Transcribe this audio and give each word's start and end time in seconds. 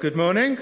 Good 0.00 0.14
morning. 0.14 0.58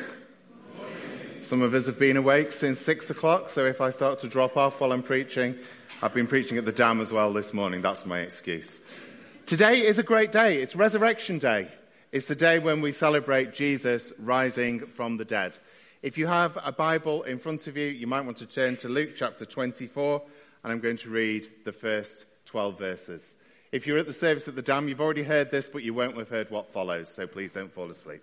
Some 1.42 1.60
of 1.60 1.74
us 1.74 1.84
have 1.84 1.98
been 1.98 2.16
awake 2.16 2.52
since 2.52 2.78
six 2.78 3.10
o'clock, 3.10 3.50
so 3.50 3.66
if 3.66 3.82
I 3.82 3.90
start 3.90 4.18
to 4.20 4.28
drop 4.28 4.56
off 4.56 4.80
while 4.80 4.92
I'm 4.92 5.02
preaching, 5.02 5.58
I've 6.00 6.14
been 6.14 6.26
preaching 6.26 6.56
at 6.56 6.64
the 6.64 6.72
dam 6.72 7.02
as 7.02 7.12
well 7.12 7.34
this 7.34 7.52
morning. 7.52 7.82
That's 7.82 8.06
my 8.06 8.20
excuse. 8.20 8.80
Today 9.44 9.84
is 9.84 9.98
a 9.98 10.02
great 10.02 10.32
day. 10.32 10.62
It's 10.62 10.74
Resurrection 10.74 11.38
Day. 11.38 11.68
It's 12.12 12.24
the 12.24 12.34
day 12.34 12.58
when 12.60 12.80
we 12.80 12.92
celebrate 12.92 13.52
Jesus 13.52 14.10
rising 14.18 14.86
from 14.86 15.18
the 15.18 15.26
dead. 15.26 15.58
If 16.00 16.16
you 16.16 16.26
have 16.26 16.56
a 16.64 16.72
Bible 16.72 17.22
in 17.24 17.38
front 17.38 17.66
of 17.66 17.76
you, 17.76 17.88
you 17.88 18.06
might 18.06 18.24
want 18.24 18.38
to 18.38 18.46
turn 18.46 18.76
to 18.78 18.88
Luke 18.88 19.10
chapter 19.16 19.44
24, 19.44 20.22
and 20.64 20.72
I'm 20.72 20.80
going 20.80 20.96
to 20.98 21.10
read 21.10 21.46
the 21.66 21.72
first 21.72 22.24
12 22.46 22.78
verses. 22.78 23.34
If 23.70 23.86
you're 23.86 23.98
at 23.98 24.06
the 24.06 24.14
service 24.14 24.48
at 24.48 24.56
the 24.56 24.62
dam, 24.62 24.88
you've 24.88 25.02
already 25.02 25.24
heard 25.24 25.50
this, 25.50 25.68
but 25.68 25.82
you 25.82 25.92
won't 25.92 26.16
have 26.16 26.30
heard 26.30 26.50
what 26.50 26.72
follows, 26.72 27.12
so 27.12 27.26
please 27.26 27.52
don't 27.52 27.70
fall 27.70 27.90
asleep. 27.90 28.22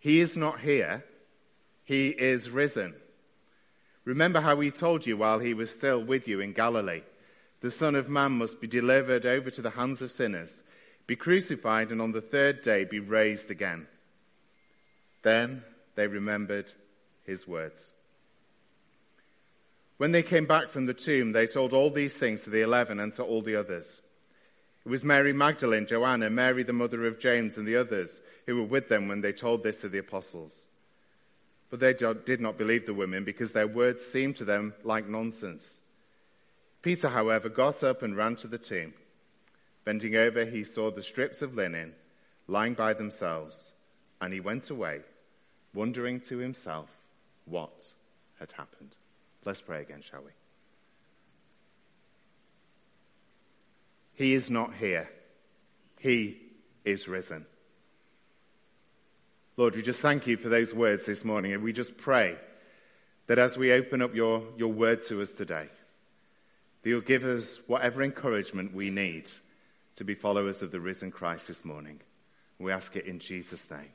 He 0.00 0.20
is 0.20 0.36
not 0.36 0.60
here, 0.60 1.04
he 1.84 2.08
is 2.08 2.50
risen. 2.50 2.94
Remember 4.04 4.40
how 4.40 4.58
he 4.58 4.70
told 4.70 5.06
you 5.06 5.16
while 5.16 5.38
he 5.38 5.54
was 5.54 5.70
still 5.70 6.02
with 6.02 6.26
you 6.26 6.40
in 6.40 6.52
Galilee 6.52 7.02
the 7.60 7.70
Son 7.70 7.94
of 7.94 8.08
Man 8.08 8.32
must 8.32 8.60
be 8.60 8.66
delivered 8.66 9.26
over 9.26 9.50
to 9.50 9.62
the 9.62 9.70
hands 9.70 10.00
of 10.02 10.10
sinners, 10.10 10.62
be 11.06 11.16
crucified, 11.16 11.90
and 11.90 12.00
on 12.00 12.12
the 12.12 12.20
third 12.20 12.62
day 12.62 12.84
be 12.84 12.98
raised 12.98 13.50
again. 13.50 13.86
Then 15.22 15.62
they 15.94 16.06
remembered 16.06 16.72
his 17.24 17.46
words. 17.46 17.92
When 19.98 20.12
they 20.12 20.22
came 20.22 20.46
back 20.46 20.70
from 20.70 20.86
the 20.86 20.94
tomb, 20.94 21.32
they 21.32 21.46
told 21.46 21.74
all 21.74 21.90
these 21.90 22.14
things 22.14 22.42
to 22.42 22.50
the 22.50 22.62
eleven 22.62 22.98
and 22.98 23.12
to 23.14 23.22
all 23.22 23.42
the 23.42 23.56
others. 23.56 24.00
It 24.84 24.88
was 24.88 25.04
Mary 25.04 25.32
Magdalene, 25.32 25.86
Joanna, 25.86 26.30
Mary 26.30 26.62
the 26.62 26.72
mother 26.72 27.06
of 27.06 27.18
James, 27.18 27.56
and 27.56 27.68
the 27.68 27.76
others 27.76 28.22
who 28.46 28.56
were 28.56 28.64
with 28.64 28.88
them 28.88 29.08
when 29.08 29.20
they 29.20 29.32
told 29.32 29.62
this 29.62 29.80
to 29.82 29.88
the 29.88 29.98
apostles. 29.98 30.66
But 31.68 31.80
they 31.80 31.92
did 31.92 32.40
not 32.40 32.58
believe 32.58 32.86
the 32.86 32.94
women 32.94 33.24
because 33.24 33.52
their 33.52 33.68
words 33.68 34.04
seemed 34.04 34.36
to 34.36 34.44
them 34.44 34.74
like 34.82 35.06
nonsense. 35.06 35.80
Peter, 36.82 37.10
however, 37.10 37.48
got 37.48 37.84
up 37.84 38.02
and 38.02 38.16
ran 38.16 38.36
to 38.36 38.48
the 38.48 38.58
tomb. 38.58 38.94
Bending 39.84 40.16
over, 40.16 40.44
he 40.44 40.64
saw 40.64 40.90
the 40.90 41.02
strips 41.02 41.42
of 41.42 41.54
linen 41.54 41.94
lying 42.48 42.74
by 42.74 42.94
themselves, 42.94 43.72
and 44.20 44.32
he 44.32 44.40
went 44.40 44.70
away, 44.70 45.00
wondering 45.74 46.20
to 46.20 46.38
himself 46.38 46.88
what 47.44 47.92
had 48.38 48.52
happened. 48.52 48.96
Let's 49.44 49.60
pray 49.60 49.82
again, 49.82 50.02
shall 50.02 50.22
we? 50.22 50.30
He 54.20 54.34
is 54.34 54.50
not 54.50 54.74
here. 54.74 55.08
He 55.98 56.36
is 56.84 57.08
risen. 57.08 57.46
Lord, 59.56 59.74
we 59.74 59.80
just 59.80 60.02
thank 60.02 60.26
you 60.26 60.36
for 60.36 60.50
those 60.50 60.74
words 60.74 61.06
this 61.06 61.24
morning, 61.24 61.54
and 61.54 61.62
we 61.62 61.72
just 61.72 61.96
pray 61.96 62.36
that 63.28 63.38
as 63.38 63.56
we 63.56 63.72
open 63.72 64.02
up 64.02 64.14
your, 64.14 64.42
your 64.58 64.74
word 64.74 65.06
to 65.06 65.22
us 65.22 65.32
today, 65.32 65.70
that 66.82 66.90
you'll 66.90 67.00
give 67.00 67.24
us 67.24 67.60
whatever 67.66 68.02
encouragement 68.02 68.74
we 68.74 68.90
need 68.90 69.30
to 69.96 70.04
be 70.04 70.14
followers 70.14 70.60
of 70.60 70.70
the 70.70 70.80
risen 70.80 71.10
Christ 71.10 71.48
this 71.48 71.64
morning. 71.64 71.98
We 72.58 72.72
ask 72.72 72.94
it 72.96 73.06
in 73.06 73.20
Jesus' 73.20 73.70
name. 73.70 73.88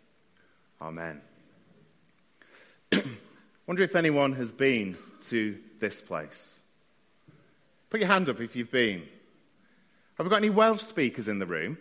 Amen. 0.82 1.22
Wonder 3.68 3.84
if 3.84 3.96
anyone 3.96 4.34
has 4.34 4.52
been 4.52 4.98
to 5.28 5.60
this 5.80 6.02
place. 6.02 6.62
Put 7.92 8.00
your 8.00 8.10
hand 8.10 8.28
up 8.28 8.42
if 8.42 8.56
you've 8.56 8.72
been. 8.72 9.04
Have 10.16 10.26
we 10.26 10.30
got 10.30 10.38
any 10.38 10.50
Welsh 10.50 10.82
speakers 10.82 11.28
in 11.28 11.40
the 11.40 11.46
room? 11.46 11.78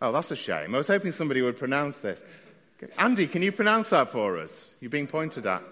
Oh, 0.00 0.12
that's 0.12 0.30
a 0.30 0.36
shame. 0.36 0.74
I 0.74 0.78
was 0.78 0.88
hoping 0.88 1.12
somebody 1.12 1.40
would 1.42 1.58
pronounce 1.58 1.98
this. 1.98 2.22
Andy, 2.98 3.26
can 3.26 3.42
you 3.42 3.52
pronounce 3.52 3.90
that 3.90 4.10
for 4.10 4.38
us? 4.38 4.68
You're 4.80 4.90
being 4.90 5.06
pointed 5.06 5.46
at. 5.46 5.62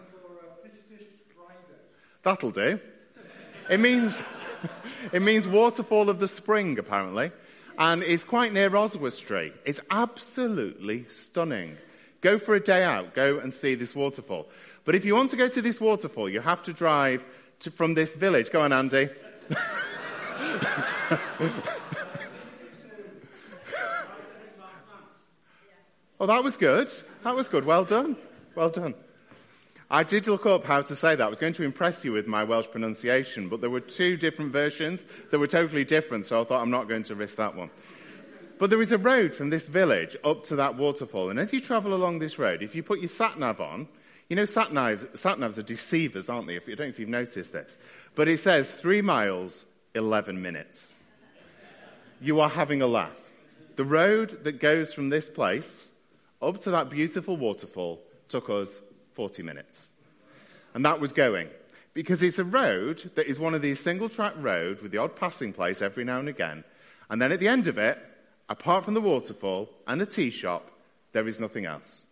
That'll 2.23 2.51
do. 2.53 2.78
It 3.69 3.81
means, 3.81 4.23
it 5.12 5.21
means 5.21 5.49
waterfall 5.49 6.09
of 6.09 6.21
the 6.21 6.28
spring, 6.28 6.78
apparently, 6.78 7.33
and 7.78 8.03
it's 8.03 8.25
quite 8.25 8.53
near 8.53 8.75
Oswestry. 8.75 9.53
It's 9.65 9.81
absolutely 9.91 11.07
stunning. 11.09 11.77
Go 12.21 12.39
for 12.39 12.55
a 12.55 12.61
day 12.61 12.84
out. 12.84 13.15
Go 13.15 13.39
and 13.39 13.53
see 13.53 13.75
this 13.75 13.95
waterfall. 13.95 14.49
But 14.84 14.95
if 14.95 15.05
you 15.05 15.15
want 15.15 15.31
to 15.31 15.37
go 15.37 15.49
to 15.49 15.62
this 15.62 15.81
waterfall, 15.81 16.28
you 16.28 16.41
have 16.41 16.62
to 16.65 16.72
drive 16.72 17.25
to, 17.61 17.71
from 17.71 17.95
this 17.95 18.15
village. 18.15 18.51
Go 18.53 18.61
on, 18.61 18.72
Andy. 18.72 19.09
oh, 26.21 26.27
that 26.27 26.43
was 26.43 26.56
good. 26.56 26.89
That 27.25 27.37
was 27.37 27.49
good. 27.49 27.65
Well 27.65 27.84
done. 27.84 28.17
Well 28.55 28.71
done. 28.71 28.95
I 29.91 30.05
did 30.05 30.28
look 30.28 30.47
up 30.47 30.65
how 30.65 30.83
to 30.83 30.95
say 30.95 31.17
that. 31.17 31.25
I 31.25 31.28
was 31.28 31.41
going 31.41 31.55
to 31.55 31.65
impress 31.65 32.05
you 32.05 32.12
with 32.12 32.28
my 32.28 32.45
Welsh 32.45 32.69
pronunciation, 32.71 33.49
but 33.49 33.61
there 33.61 33.71
were 33.71 33.81
two 33.81 34.17
different 34.17 34.53
versions 34.53 35.05
that 35.31 35.39
were 35.39 35.49
totally 35.49 35.84
different, 35.84 36.27
so 36.27 36.41
I 36.41 36.45
thought 36.45 36.62
I'm 36.62 36.71
not 36.71 36.89
going 36.89 37.03
to 37.05 37.17
risk 37.17 37.37
that 37.37 37.57
one. 37.57 37.71
But 38.59 38.71
there 38.71 38.83
is 38.83 38.93
a 38.93 38.99
road 38.99 39.34
from 39.34 39.51
this 39.51 39.67
village 39.67 40.17
up 40.22 40.45
to 40.45 40.57
that 40.57 40.77
waterfall, 40.77 41.31
and 41.31 41.41
as 41.41 41.53
you 41.53 41.61
travel 41.61 41.93
along 41.93 42.21
this 42.21 42.39
road, 42.39 42.62
if 42.62 42.75
you 42.75 42.84
put 42.84 43.01
your 43.01 43.09
sat 43.09 43.39
nav 43.39 43.61
on, 43.61 43.89
you 44.28 44.37
know, 44.37 44.45
sat, 44.45 44.72
nav, 44.72 45.09
sat 45.15 45.39
navs 45.39 45.59
are 45.59 45.62
deceivers, 45.62 46.28
aren't 46.28 46.47
they? 46.47 46.55
If 46.55 46.69
you 46.69 46.77
don't 46.77 46.87
know 46.87 46.91
if 46.91 47.01
you've 47.01 47.09
noticed 47.09 47.53
this. 47.53 47.77
But 48.15 48.28
it 48.28 48.39
says 48.39 48.71
three 48.71 49.03
miles, 49.03 49.65
11 49.95 50.41
minutes. 50.41 50.95
You 52.21 52.41
are 52.41 52.49
having 52.49 52.83
a 52.83 52.87
laugh. 52.87 53.17
The 53.77 53.84
road 53.84 54.45
that 54.45 54.61
goes 54.61 54.93
from 54.93 55.09
this 55.09 55.28
place 55.28 55.87
up 56.43 56.61
to 56.62 56.71
that 56.71 56.91
beautiful 56.91 57.37
waterfall 57.37 58.01
took 58.28 58.51
us 58.51 58.81
40 59.15 59.43
minutes. 59.43 59.89
And 60.75 60.84
that 60.84 61.01
was 61.01 61.12
going. 61.12 61.49
Because 61.93 62.23
it's 62.23 62.39
a 62.39 62.45
road 62.45 63.11
that 63.17 63.27
is 63.27 63.41
one 63.41 63.55
of 63.55 63.62
these 63.62 63.81
single 63.81 64.09
track 64.09 64.34
roads 64.37 64.81
with 64.81 64.93
the 64.93 64.99
odd 64.99 65.17
passing 65.17 65.53
place 65.53 65.83
every 65.83 66.05
now 66.05 66.19
and 66.19 66.28
again. 66.28 66.62
And 67.09 67.21
then 67.21 67.33
at 67.33 67.41
the 67.41 67.49
end 67.49 67.67
of 67.67 67.78
it, 67.78 67.99
apart 68.49 68.84
from 68.84 68.95
the 68.95 69.01
waterfall 69.01 69.69
and 69.87 70.01
the 70.01 70.07
tea 70.07 70.31
shop, 70.31 70.71
there 71.12 71.27
is 71.27 71.41
nothing 71.41 71.67
else. 71.67 72.03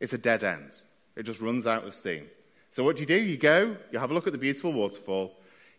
It's 0.00 0.12
a 0.12 0.18
dead 0.18 0.42
end. 0.42 0.70
It 1.14 1.22
just 1.22 1.40
runs 1.40 1.66
out 1.66 1.84
of 1.84 1.94
steam. 1.94 2.26
So 2.72 2.82
what 2.82 2.96
do 2.96 3.02
you 3.02 3.06
do? 3.06 3.14
You 3.14 3.36
go, 3.36 3.76
you 3.92 3.98
have 3.98 4.10
a 4.10 4.14
look 4.14 4.26
at 4.26 4.32
the 4.32 4.38
beautiful 4.38 4.72
waterfall, 4.72 5.32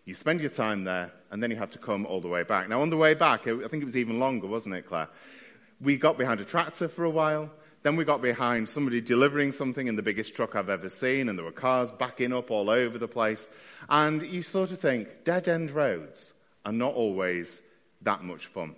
you 0.05 0.13
spend 0.13 0.39
your 0.39 0.49
time 0.49 0.85
there, 0.85 1.11
and 1.31 1.41
then 1.41 1.51
you 1.51 1.57
have 1.57 1.71
to 1.71 1.77
come 1.77 2.05
all 2.05 2.21
the 2.21 2.27
way 2.27 2.43
back. 2.43 2.69
Now, 2.69 2.81
on 2.81 2.89
the 2.89 2.97
way 2.97 3.13
back, 3.13 3.47
I 3.47 3.67
think 3.67 3.81
it 3.81 3.85
was 3.85 3.97
even 3.97 4.19
longer, 4.19 4.47
wasn't 4.47 4.75
it, 4.75 4.87
Claire? 4.87 5.09
We 5.79 5.97
got 5.97 6.17
behind 6.17 6.39
a 6.39 6.45
tractor 6.45 6.87
for 6.87 7.03
a 7.03 7.09
while. 7.09 7.51
Then 7.83 7.95
we 7.95 8.03
got 8.03 8.21
behind 8.21 8.67
somebody 8.67 8.99
delivering 8.99 9.51
something 9.51 9.87
in 9.87 9.95
the 9.95 10.01
biggest 10.01 10.33
truck 10.33 10.55
I've 10.55 10.69
ever 10.69 10.89
seen, 10.89 11.29
and 11.29 11.37
there 11.37 11.45
were 11.45 11.51
cars 11.51 11.91
backing 11.91 12.33
up 12.33 12.51
all 12.51 12.69
over 12.69 12.97
the 12.97 13.07
place. 13.07 13.47
And 13.87 14.23
you 14.23 14.41
sort 14.41 14.71
of 14.71 14.79
think, 14.79 15.23
dead 15.23 15.47
end 15.47 15.71
roads 15.71 16.33
are 16.65 16.71
not 16.71 16.95
always 16.95 17.61
that 18.01 18.23
much 18.23 18.47
fun. 18.47 18.75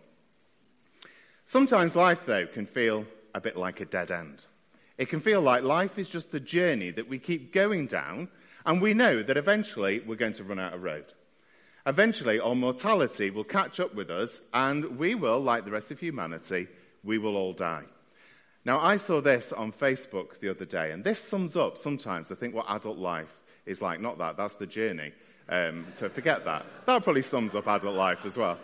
Sometimes 1.45 1.95
life, 1.95 2.25
though, 2.25 2.45
can 2.45 2.65
feel 2.65 3.05
a 3.33 3.41
bit 3.41 3.55
like 3.55 3.79
a 3.79 3.85
dead 3.85 4.11
end. 4.11 4.43
It 4.97 5.09
can 5.09 5.21
feel 5.21 5.41
like 5.41 5.63
life 5.63 5.97
is 5.97 6.09
just 6.09 6.35
a 6.35 6.39
journey 6.39 6.91
that 6.91 7.07
we 7.07 7.19
keep 7.19 7.53
going 7.53 7.87
down, 7.87 8.27
and 8.65 8.81
we 8.81 8.93
know 8.93 9.23
that 9.23 9.37
eventually 9.37 10.01
we're 10.01 10.15
going 10.15 10.33
to 10.33 10.43
run 10.43 10.59
out 10.59 10.73
of 10.73 10.83
road. 10.83 11.05
Eventually, 11.89 12.39
our 12.39 12.53
mortality 12.53 13.31
will 13.31 13.43
catch 13.43 13.79
up 13.79 13.95
with 13.95 14.11
us, 14.11 14.41
and 14.53 14.99
we 14.99 15.15
will, 15.15 15.39
like 15.39 15.65
the 15.65 15.71
rest 15.71 15.89
of 15.89 15.99
humanity, 15.99 16.67
we 17.03 17.17
will 17.17 17.35
all 17.35 17.51
die. 17.51 17.83
Now, 18.63 18.79
I 18.79 18.97
saw 18.97 19.21
this 19.21 19.51
on 19.51 19.71
Facebook 19.71 20.39
the 20.39 20.49
other 20.49 20.65
day, 20.65 20.91
and 20.91 21.03
this 21.03 21.19
sums 21.19 21.57
up 21.57 21.79
sometimes, 21.79 22.31
I 22.31 22.35
think, 22.35 22.53
what 22.53 22.67
adult 22.69 22.99
life 22.99 23.35
is 23.65 23.81
like. 23.81 23.99
Not 24.01 24.19
that, 24.19 24.37
that's 24.37 24.53
the 24.53 24.67
journey. 24.67 25.13
Um, 25.49 25.87
so 25.97 26.09
forget 26.09 26.45
that. 26.45 26.63
That 26.85 27.01
probably 27.01 27.23
sums 27.23 27.55
up 27.55 27.65
adult 27.65 27.95
life 27.95 28.23
as 28.23 28.37
well. 28.37 28.59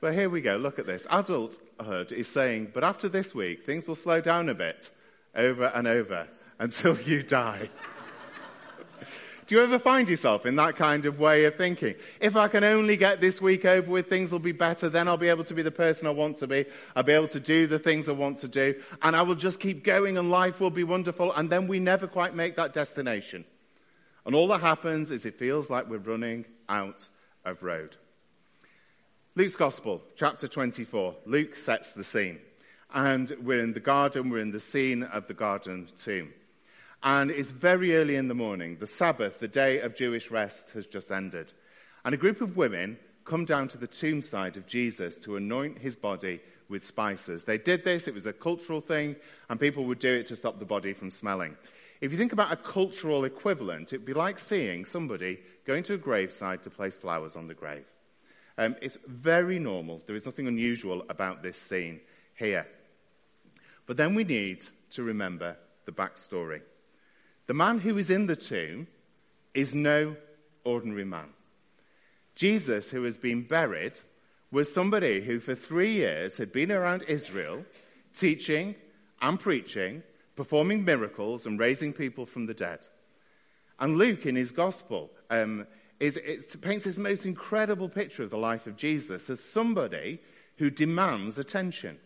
But 0.00 0.14
here 0.14 0.30
we 0.30 0.40
go. 0.40 0.54
Look 0.54 0.78
at 0.78 0.86
this. 0.86 1.04
Adulthood 1.10 2.12
is 2.12 2.28
saying, 2.28 2.70
but 2.72 2.84
after 2.84 3.08
this 3.08 3.34
week, 3.34 3.66
things 3.66 3.88
will 3.88 3.96
slow 3.96 4.20
down 4.20 4.48
a 4.48 4.54
bit 4.54 4.88
over 5.34 5.64
and 5.64 5.88
over 5.88 6.28
until 6.60 6.96
you 7.06 7.24
die. 7.24 7.70
Do 9.52 9.58
you 9.58 9.64
ever 9.64 9.78
find 9.78 10.08
yourself 10.08 10.46
in 10.46 10.56
that 10.56 10.76
kind 10.76 11.04
of 11.04 11.18
way 11.18 11.44
of 11.44 11.56
thinking? 11.56 11.94
If 12.20 12.36
I 12.36 12.48
can 12.48 12.64
only 12.64 12.96
get 12.96 13.20
this 13.20 13.38
week 13.38 13.66
over 13.66 13.90
with, 13.90 14.08
things 14.08 14.32
will 14.32 14.38
be 14.38 14.52
better, 14.52 14.88
then 14.88 15.06
I'll 15.06 15.18
be 15.18 15.28
able 15.28 15.44
to 15.44 15.52
be 15.52 15.60
the 15.60 15.70
person 15.70 16.06
I 16.06 16.10
want 16.10 16.38
to 16.38 16.46
be. 16.46 16.64
I'll 16.96 17.02
be 17.02 17.12
able 17.12 17.28
to 17.28 17.38
do 17.38 17.66
the 17.66 17.78
things 17.78 18.08
I 18.08 18.12
want 18.12 18.38
to 18.38 18.48
do, 18.48 18.74
and 19.02 19.14
I 19.14 19.20
will 19.20 19.34
just 19.34 19.60
keep 19.60 19.84
going 19.84 20.16
and 20.16 20.30
life 20.30 20.58
will 20.58 20.70
be 20.70 20.84
wonderful, 20.84 21.34
and 21.34 21.50
then 21.50 21.68
we 21.68 21.78
never 21.80 22.06
quite 22.06 22.34
make 22.34 22.56
that 22.56 22.72
destination. 22.72 23.44
And 24.24 24.34
all 24.34 24.48
that 24.48 24.62
happens 24.62 25.10
is 25.10 25.26
it 25.26 25.38
feels 25.38 25.68
like 25.68 25.86
we're 25.86 25.98
running 25.98 26.46
out 26.70 27.06
of 27.44 27.62
road. 27.62 27.96
Luke's 29.34 29.56
Gospel, 29.56 30.00
chapter 30.16 30.48
24. 30.48 31.14
Luke 31.26 31.56
sets 31.56 31.92
the 31.92 32.04
scene. 32.04 32.38
And 32.94 33.30
we're 33.42 33.62
in 33.62 33.74
the 33.74 33.80
garden, 33.80 34.30
we're 34.30 34.38
in 34.38 34.50
the 34.50 34.60
scene 34.60 35.02
of 35.02 35.26
the 35.26 35.34
garden 35.34 35.88
tomb. 36.02 36.32
And 37.04 37.30
it's 37.30 37.50
very 37.50 37.96
early 37.96 38.16
in 38.16 38.28
the 38.28 38.34
morning. 38.34 38.76
The 38.78 38.86
Sabbath, 38.86 39.40
the 39.40 39.48
day 39.48 39.80
of 39.80 39.96
Jewish 39.96 40.30
rest, 40.30 40.70
has 40.70 40.86
just 40.86 41.10
ended. 41.10 41.52
And 42.04 42.14
a 42.14 42.18
group 42.18 42.40
of 42.40 42.56
women 42.56 42.98
come 43.24 43.44
down 43.44 43.68
to 43.68 43.78
the 43.78 43.86
tomb 43.86 44.20
tombside 44.20 44.56
of 44.56 44.66
Jesus 44.66 45.18
to 45.18 45.36
anoint 45.36 45.78
his 45.78 45.96
body 45.96 46.40
with 46.68 46.84
spices. 46.84 47.44
They 47.44 47.58
did 47.58 47.84
this, 47.84 48.08
it 48.08 48.14
was 48.14 48.26
a 48.26 48.32
cultural 48.32 48.80
thing, 48.80 49.16
and 49.48 49.60
people 49.60 49.84
would 49.86 49.98
do 49.98 50.12
it 50.12 50.26
to 50.28 50.36
stop 50.36 50.58
the 50.58 50.64
body 50.64 50.92
from 50.92 51.10
smelling. 51.10 51.56
If 52.00 52.10
you 52.10 52.18
think 52.18 52.32
about 52.32 52.52
a 52.52 52.56
cultural 52.56 53.24
equivalent, 53.24 53.92
it'd 53.92 54.06
be 54.06 54.14
like 54.14 54.38
seeing 54.38 54.84
somebody 54.84 55.40
going 55.66 55.84
to 55.84 55.94
a 55.94 55.98
graveside 55.98 56.62
to 56.64 56.70
place 56.70 56.96
flowers 56.96 57.36
on 57.36 57.46
the 57.46 57.54
grave. 57.54 57.84
Um, 58.58 58.76
it's 58.82 58.98
very 59.06 59.58
normal. 59.58 60.02
There 60.06 60.16
is 60.16 60.26
nothing 60.26 60.48
unusual 60.48 61.04
about 61.08 61.42
this 61.42 61.56
scene 61.56 62.00
here. 62.34 62.66
But 63.86 63.96
then 63.96 64.14
we 64.14 64.24
need 64.24 64.64
to 64.92 65.02
remember 65.02 65.56
the 65.84 65.92
backstory. 65.92 66.62
The 67.52 67.58
man 67.58 67.80
who 67.80 67.98
is 67.98 68.08
in 68.08 68.28
the 68.28 68.34
tomb 68.34 68.86
is 69.52 69.74
no 69.74 70.16
ordinary 70.64 71.04
man. 71.04 71.28
Jesus, 72.34 72.88
who 72.88 73.02
has 73.02 73.18
been 73.18 73.42
buried, 73.42 73.92
was 74.50 74.72
somebody 74.72 75.20
who 75.20 75.38
for 75.38 75.54
three 75.54 75.92
years 75.92 76.38
had 76.38 76.50
been 76.50 76.72
around 76.72 77.02
Israel 77.08 77.66
teaching 78.16 78.74
and 79.20 79.38
preaching, 79.38 80.02
performing 80.34 80.86
miracles 80.86 81.44
and 81.44 81.60
raising 81.60 81.92
people 81.92 82.24
from 82.24 82.46
the 82.46 82.54
dead. 82.54 82.78
And 83.78 83.98
Luke, 83.98 84.24
in 84.24 84.34
his 84.34 84.50
gospel, 84.50 85.10
um, 85.28 85.66
is, 86.00 86.18
paints 86.62 86.86
this 86.86 86.96
most 86.96 87.26
incredible 87.26 87.90
picture 87.90 88.22
of 88.22 88.30
the 88.30 88.38
life 88.38 88.66
of 88.66 88.78
Jesus 88.78 89.28
as 89.28 89.40
somebody 89.40 90.22
who 90.56 90.70
demands 90.70 91.38
attention. 91.38 91.98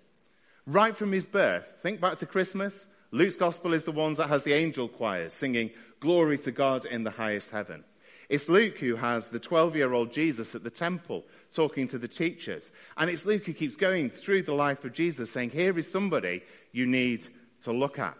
Right 0.66 0.96
from 0.96 1.12
his 1.12 1.26
birth, 1.26 1.66
think 1.84 2.00
back 2.00 2.18
to 2.18 2.26
Christmas. 2.26 2.88
Luke's 3.16 3.36
gospel 3.36 3.72
is 3.72 3.84
the 3.84 3.92
one 3.92 4.12
that 4.14 4.28
has 4.28 4.42
the 4.42 4.52
angel 4.52 4.88
choirs 4.88 5.32
singing 5.32 5.70
glory 6.00 6.36
to 6.36 6.52
God 6.52 6.84
in 6.84 7.02
the 7.02 7.10
highest 7.10 7.48
heaven. 7.48 7.82
It's 8.28 8.50
Luke 8.50 8.76
who 8.76 8.96
has 8.96 9.28
the 9.28 9.38
12 9.38 9.74
year 9.74 9.94
old 9.94 10.12
Jesus 10.12 10.54
at 10.54 10.62
the 10.62 10.70
temple 10.70 11.24
talking 11.54 11.88
to 11.88 11.98
the 11.98 12.08
teachers. 12.08 12.70
And 12.98 13.08
it's 13.08 13.24
Luke 13.24 13.46
who 13.46 13.54
keeps 13.54 13.76
going 13.76 14.10
through 14.10 14.42
the 14.42 14.54
life 14.54 14.84
of 14.84 14.92
Jesus 14.92 15.30
saying, 15.30 15.50
here 15.50 15.78
is 15.78 15.90
somebody 15.90 16.42
you 16.72 16.84
need 16.84 17.26
to 17.62 17.72
look 17.72 17.98
at. 17.98 18.18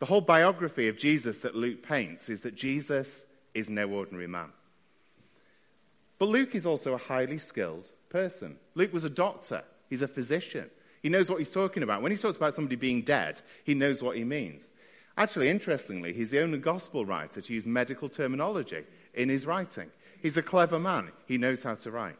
The 0.00 0.06
whole 0.06 0.20
biography 0.20 0.88
of 0.88 0.98
Jesus 0.98 1.38
that 1.38 1.54
Luke 1.54 1.82
paints 1.82 2.28
is 2.28 2.42
that 2.42 2.54
Jesus 2.54 3.24
is 3.54 3.70
no 3.70 3.88
ordinary 3.88 4.26
man. 4.26 4.52
But 6.18 6.28
Luke 6.28 6.54
is 6.54 6.66
also 6.66 6.92
a 6.92 6.98
highly 6.98 7.38
skilled 7.38 7.88
person. 8.10 8.58
Luke 8.74 8.92
was 8.92 9.04
a 9.04 9.10
doctor, 9.10 9.62
he's 9.88 10.02
a 10.02 10.08
physician. 10.08 10.68
He 11.02 11.08
knows 11.08 11.30
what 11.30 11.38
he's 11.38 11.50
talking 11.50 11.82
about. 11.82 12.02
When 12.02 12.12
he 12.12 12.18
talks 12.18 12.36
about 12.36 12.54
somebody 12.54 12.76
being 12.76 13.02
dead, 13.02 13.40
he 13.64 13.74
knows 13.74 14.02
what 14.02 14.16
he 14.16 14.24
means. 14.24 14.68
Actually, 15.16 15.48
interestingly, 15.48 16.12
he's 16.12 16.30
the 16.30 16.40
only 16.40 16.58
gospel 16.58 17.04
writer 17.04 17.40
to 17.40 17.52
use 17.52 17.66
medical 17.66 18.08
terminology 18.08 18.84
in 19.14 19.28
his 19.28 19.46
writing. 19.46 19.90
He's 20.22 20.36
a 20.36 20.42
clever 20.42 20.78
man. 20.78 21.10
He 21.26 21.38
knows 21.38 21.62
how 21.62 21.74
to 21.74 21.90
write. 21.90 22.18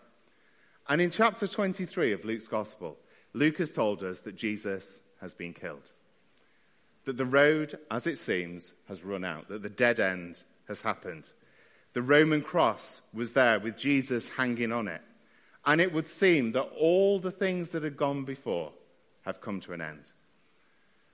And 0.88 1.00
in 1.00 1.10
chapter 1.10 1.46
23 1.46 2.12
of 2.12 2.24
Luke's 2.24 2.48
gospel, 2.48 2.96
Luke 3.34 3.58
has 3.58 3.70
told 3.70 4.02
us 4.02 4.20
that 4.20 4.36
Jesus 4.36 5.00
has 5.20 5.34
been 5.34 5.52
killed. 5.52 5.90
That 7.04 7.16
the 7.16 7.24
road, 7.24 7.78
as 7.90 8.06
it 8.06 8.18
seems, 8.18 8.72
has 8.88 9.04
run 9.04 9.24
out. 9.24 9.48
That 9.48 9.62
the 9.62 9.68
dead 9.68 10.00
end 10.00 10.42
has 10.66 10.80
happened. 10.80 11.24
The 11.92 12.02
Roman 12.02 12.42
cross 12.42 13.00
was 13.12 13.32
there 13.32 13.58
with 13.60 13.76
Jesus 13.76 14.28
hanging 14.28 14.72
on 14.72 14.88
it. 14.88 15.02
And 15.64 15.80
it 15.80 15.92
would 15.92 16.08
seem 16.08 16.52
that 16.52 16.70
all 16.78 17.18
the 17.18 17.30
things 17.30 17.70
that 17.70 17.82
had 17.82 17.96
gone 17.96 18.24
before 18.24 18.72
have 19.22 19.40
come 19.40 19.60
to 19.60 19.72
an 19.72 19.80
end. 19.80 20.04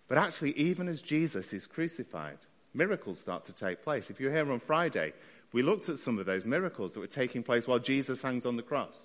But 0.09 0.19
actually, 0.19 0.53
even 0.53 0.89
as 0.89 1.03
Jesus 1.03 1.53
is 1.53 1.67
crucified, 1.67 2.39
miracles 2.73 3.21
start 3.21 3.47
to 3.47 3.53
take 3.53 3.83
place. 3.83 4.11
If 4.11 4.21
you're 4.21 4.33
here 4.33 4.53
on 4.53 4.61
Friday, 4.61 5.13
we 5.53 5.63
looked 5.63 5.89
at 5.89 5.99
some 5.99 6.19
of 6.19 6.27
those 6.27 6.45
miracles 6.45 6.93
that 6.93 7.01
were 7.01 7.07
taking 7.07 7.43
place 7.43 7.67
while 7.67 7.79
Jesus 7.79 8.23
hangs 8.23 8.47
on 8.47 8.57
the 8.57 8.63
cross. 8.63 8.99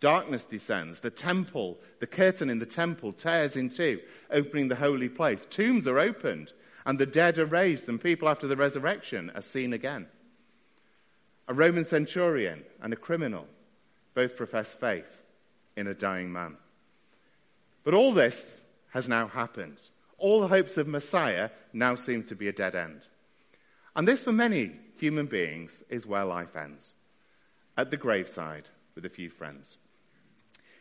Darkness 0.00 0.44
descends. 0.44 1.00
The 1.00 1.10
temple, 1.10 1.78
the 2.00 2.06
curtain 2.06 2.50
in 2.50 2.58
the 2.58 2.66
temple 2.66 3.12
tears 3.12 3.56
in 3.56 3.68
two, 3.68 4.00
opening 4.30 4.68
the 4.68 4.76
holy 4.76 5.08
place. 5.08 5.46
Tombs 5.50 5.88
are 5.88 5.98
opened, 5.98 6.52
and 6.86 6.98
the 6.98 7.06
dead 7.06 7.38
are 7.38 7.46
raised, 7.46 7.88
and 7.88 8.00
people 8.00 8.28
after 8.28 8.46
the 8.46 8.56
resurrection 8.56 9.30
are 9.34 9.42
seen 9.42 9.72
again. 9.72 10.06
A 11.48 11.54
Roman 11.54 11.84
centurion 11.84 12.64
and 12.80 12.92
a 12.92 12.96
criminal 12.96 13.46
both 14.14 14.36
profess 14.36 14.72
faith 14.72 15.22
in 15.76 15.86
a 15.86 15.94
dying 15.94 16.32
man. 16.32 16.56
But 17.84 17.94
all 17.94 18.12
this 18.12 18.60
has 18.90 19.08
now 19.08 19.28
happened. 19.28 19.78
All 20.18 20.40
the 20.40 20.48
hopes 20.48 20.76
of 20.76 20.88
Messiah 20.88 21.50
now 21.72 21.94
seem 21.94 22.24
to 22.24 22.34
be 22.34 22.48
a 22.48 22.52
dead 22.52 22.74
end. 22.74 23.02
And 23.94 24.06
this, 24.06 24.22
for 24.22 24.32
many 24.32 24.72
human 24.96 25.26
beings, 25.26 25.82
is 25.88 26.06
where 26.06 26.24
life 26.24 26.56
ends 26.56 26.94
at 27.76 27.90
the 27.90 27.96
graveside 27.96 28.68
with 28.94 29.04
a 29.04 29.08
few 29.08 29.30
friends. 29.30 29.76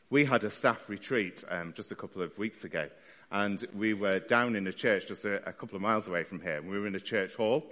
We 0.10 0.26
had 0.26 0.44
a 0.44 0.50
staff 0.50 0.90
retreat 0.90 1.44
um, 1.50 1.74
just 1.76 1.92
a 1.92 1.96
couple 1.96 2.22
of 2.22 2.36
weeks 2.38 2.64
ago, 2.64 2.90
and 3.32 3.64
we 3.76 3.94
were 3.94 4.20
down 4.20 4.56
in 4.56 4.66
a 4.68 4.74
church 4.74 5.08
just 5.08 5.26
a, 5.26 5.48
a 5.48 5.54
couple 5.54 5.76
of 5.76 5.82
miles 5.82 6.08
away 6.08 6.24
from 6.24 6.42
here. 6.42 6.62
We 6.62 6.80
were 6.80 6.88
in 6.88 6.96
a 6.96 7.00
church 7.00 7.36
hall, 7.36 7.64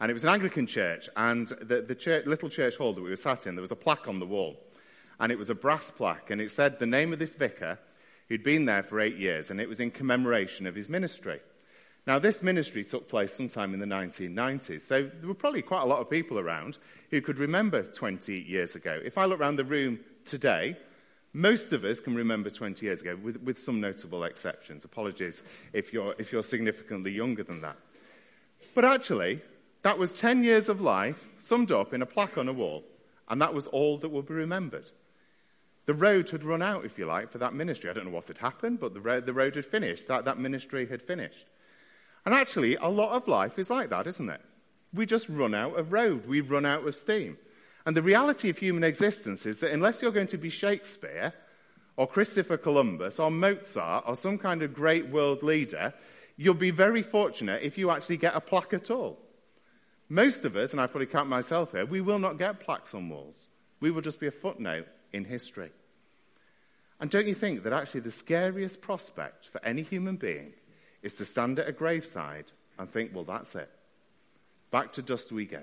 and 0.00 0.10
it 0.10 0.14
was 0.14 0.24
an 0.24 0.28
Anglican 0.28 0.66
church, 0.66 1.08
and 1.16 1.48
the, 1.48 1.82
the 1.82 1.94
church, 1.94 2.26
little 2.26 2.50
church 2.50 2.76
hall 2.76 2.92
that 2.92 3.02
we 3.02 3.10
were 3.10 3.16
sat 3.16 3.46
in, 3.46 3.54
there 3.54 3.62
was 3.62 3.70
a 3.70 3.76
plaque 3.76 4.08
on 4.08 4.18
the 4.18 4.26
wall. 4.26 4.56
And 5.20 5.30
it 5.30 5.38
was 5.38 5.50
a 5.50 5.54
brass 5.54 5.90
plaque, 5.90 6.30
and 6.30 6.40
it 6.40 6.50
said 6.50 6.78
the 6.78 6.86
name 6.86 7.12
of 7.12 7.18
this 7.18 7.34
vicar 7.34 7.78
who'd 8.28 8.42
been 8.42 8.64
there 8.64 8.82
for 8.82 9.00
eight 9.00 9.16
years, 9.16 9.50
and 9.50 9.60
it 9.60 9.68
was 9.68 9.80
in 9.80 9.90
commemoration 9.90 10.66
of 10.66 10.74
his 10.74 10.88
ministry. 10.88 11.40
Now, 12.06 12.18
this 12.18 12.42
ministry 12.42 12.84
took 12.84 13.08
place 13.08 13.32
sometime 13.32 13.72
in 13.72 13.80
the 13.80 13.86
1990s, 13.86 14.82
so 14.82 15.02
there 15.02 15.28
were 15.28 15.34
probably 15.34 15.62
quite 15.62 15.82
a 15.82 15.86
lot 15.86 16.00
of 16.00 16.10
people 16.10 16.38
around 16.38 16.78
who 17.10 17.22
could 17.22 17.38
remember 17.38 17.82
20 17.82 18.40
years 18.40 18.74
ago. 18.74 19.00
If 19.02 19.16
I 19.16 19.24
look 19.24 19.40
around 19.40 19.56
the 19.56 19.64
room 19.64 20.00
today, 20.26 20.76
most 21.32 21.72
of 21.72 21.84
us 21.84 22.00
can 22.00 22.14
remember 22.14 22.50
20 22.50 22.84
years 22.84 23.00
ago, 23.00 23.16
with, 23.16 23.38
with 23.42 23.58
some 23.58 23.80
notable 23.80 24.24
exceptions. 24.24 24.84
Apologies 24.84 25.42
if 25.72 25.92
you're, 25.92 26.14
if 26.18 26.30
you're 26.30 26.42
significantly 26.42 27.10
younger 27.10 27.42
than 27.42 27.62
that. 27.62 27.76
But 28.74 28.84
actually, 28.84 29.40
that 29.82 29.98
was 29.98 30.12
10 30.12 30.44
years 30.44 30.68
of 30.68 30.80
life 30.80 31.28
summed 31.38 31.72
up 31.72 31.94
in 31.94 32.02
a 32.02 32.06
plaque 32.06 32.36
on 32.36 32.48
a 32.48 32.52
wall, 32.52 32.84
and 33.28 33.40
that 33.40 33.54
was 33.54 33.66
all 33.68 33.96
that 33.98 34.10
would 34.10 34.26
be 34.26 34.34
remembered. 34.34 34.90
The 35.86 35.94
road 35.94 36.30
had 36.30 36.44
run 36.44 36.62
out, 36.62 36.84
if 36.84 36.98
you 36.98 37.06
like, 37.06 37.30
for 37.30 37.38
that 37.38 37.54
ministry. 37.54 37.90
I 37.90 37.92
don't 37.92 38.06
know 38.06 38.10
what 38.10 38.28
had 38.28 38.38
happened, 38.38 38.80
but 38.80 38.94
the 38.94 39.00
road, 39.00 39.26
the 39.26 39.34
road 39.34 39.56
had 39.56 39.66
finished. 39.66 40.08
That, 40.08 40.24
that 40.24 40.38
ministry 40.38 40.86
had 40.86 41.02
finished. 41.02 41.46
And 42.24 42.34
actually, 42.34 42.76
a 42.76 42.88
lot 42.88 43.12
of 43.12 43.28
life 43.28 43.58
is 43.58 43.68
like 43.68 43.90
that, 43.90 44.06
isn't 44.06 44.30
it? 44.30 44.40
We 44.94 45.04
just 45.04 45.28
run 45.28 45.54
out 45.54 45.78
of 45.78 45.92
road. 45.92 46.26
We 46.26 46.40
run 46.40 46.64
out 46.64 46.86
of 46.86 46.94
steam. 46.94 47.36
And 47.84 47.94
the 47.94 48.02
reality 48.02 48.48
of 48.48 48.56
human 48.56 48.82
existence 48.82 49.44
is 49.44 49.58
that 49.60 49.72
unless 49.72 50.00
you're 50.00 50.10
going 50.10 50.28
to 50.28 50.38
be 50.38 50.48
Shakespeare, 50.48 51.34
or 51.96 52.08
Christopher 52.08 52.56
Columbus, 52.56 53.18
or 53.18 53.30
Mozart, 53.30 54.04
or 54.06 54.16
some 54.16 54.38
kind 54.38 54.62
of 54.62 54.74
great 54.74 55.08
world 55.08 55.42
leader, 55.42 55.92
you'll 56.36 56.54
be 56.54 56.70
very 56.70 57.02
fortunate 57.02 57.62
if 57.62 57.76
you 57.76 57.90
actually 57.90 58.16
get 58.16 58.34
a 58.34 58.40
plaque 58.40 58.72
at 58.72 58.90
all. 58.90 59.18
Most 60.08 60.44
of 60.44 60.56
us, 60.56 60.72
and 60.72 60.80
I 60.80 60.86
probably 60.86 61.06
count 61.06 61.28
myself 61.28 61.72
here, 61.72 61.86
we 61.86 62.00
will 62.00 62.18
not 62.18 62.38
get 62.38 62.60
plaques 62.60 62.94
on 62.94 63.08
walls. 63.08 63.48
We 63.80 63.90
will 63.90 64.02
just 64.02 64.18
be 64.18 64.26
a 64.26 64.32
footnote 64.32 64.86
in 65.14 65.24
history. 65.24 65.70
And 67.00 67.10
don't 67.10 67.26
you 67.26 67.34
think 67.34 67.62
that 67.62 67.72
actually 67.72 68.00
the 68.00 68.10
scariest 68.10 68.80
prospect 68.80 69.46
for 69.46 69.64
any 69.64 69.82
human 69.82 70.16
being 70.16 70.52
is 71.02 71.14
to 71.14 71.24
stand 71.24 71.58
at 71.58 71.68
a 71.68 71.72
graveside 71.72 72.46
and 72.78 72.90
think, 72.90 73.12
well, 73.14 73.24
that's 73.24 73.54
it. 73.54 73.70
Back 74.70 74.92
to 74.94 75.02
dust 75.02 75.32
we 75.32 75.46
go. 75.46 75.62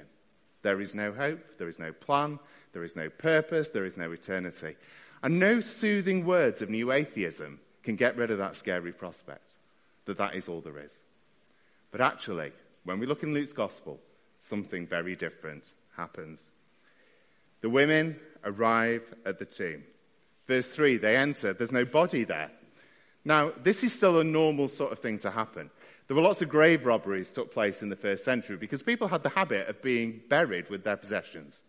There 0.62 0.80
is 0.80 0.96
no 0.96 1.12
hope, 1.12 1.58
there 1.58 1.68
is 1.68 1.80
no 1.80 1.92
plan, 1.92 2.40
there 2.74 2.84
is 2.84 2.96
no 2.96 3.10
purpose, 3.10 3.70
there 3.70 3.86
is 3.86 3.98
no 3.98 4.12
eternity. 4.12 4.76
And 5.24 5.40
no 5.40 5.62
soothing 5.62 6.26
words 6.26 6.62
of 6.62 6.70
new 6.70 6.92
atheism 6.92 7.60
can 7.84 7.96
get 7.96 8.18
rid 8.18 8.32
of 8.32 8.38
that 8.38 8.56
scary 8.56 8.92
prospect 8.92 9.52
that 10.06 10.18
that 10.18 10.36
is 10.36 10.48
all 10.48 10.62
there 10.62 10.80
is. 10.80 10.94
But 11.92 12.02
actually, 12.02 12.52
when 12.84 13.00
we 13.00 13.06
look 13.06 13.24
in 13.24 13.34
Luke's 13.34 13.54
gospel, 13.54 14.00
something 14.40 14.88
very 14.88 15.16
different 15.16 15.66
happens. 15.96 16.40
The 17.62 17.70
women 17.70 18.20
arrive 18.44 19.04
at 19.26 19.40
the 19.40 19.46
tomb. 19.46 19.84
Verse 20.48 20.70
3 20.70 20.98
they 20.98 21.16
enter, 21.16 21.54
there's 21.54 21.72
no 21.72 21.86
body 21.86 22.24
there. 22.24 22.52
Now, 23.24 23.52
this 23.64 23.84
is 23.84 23.94
still 23.94 24.20
a 24.20 24.24
normal 24.24 24.68
sort 24.68 24.92
of 24.92 25.00
thing 25.00 25.20
to 25.20 25.32
happen. 25.32 25.70
There 26.08 26.16
were 26.16 26.24
lots 26.24 26.42
of 26.42 26.50
grave 26.50 26.86
robberies 26.86 27.30
took 27.30 27.54
place 27.54 27.82
in 27.82 27.90
the 27.90 27.96
first 27.96 28.26
century 28.26 28.58
because 28.58 28.82
people 28.82 29.08
had 29.08 29.24
the 29.24 29.30
habit 29.30 29.70
of 29.70 29.82
being 29.82 30.22
buried 30.28 30.70
with 30.70 30.84
their 30.84 30.98
possessions. 30.98 31.62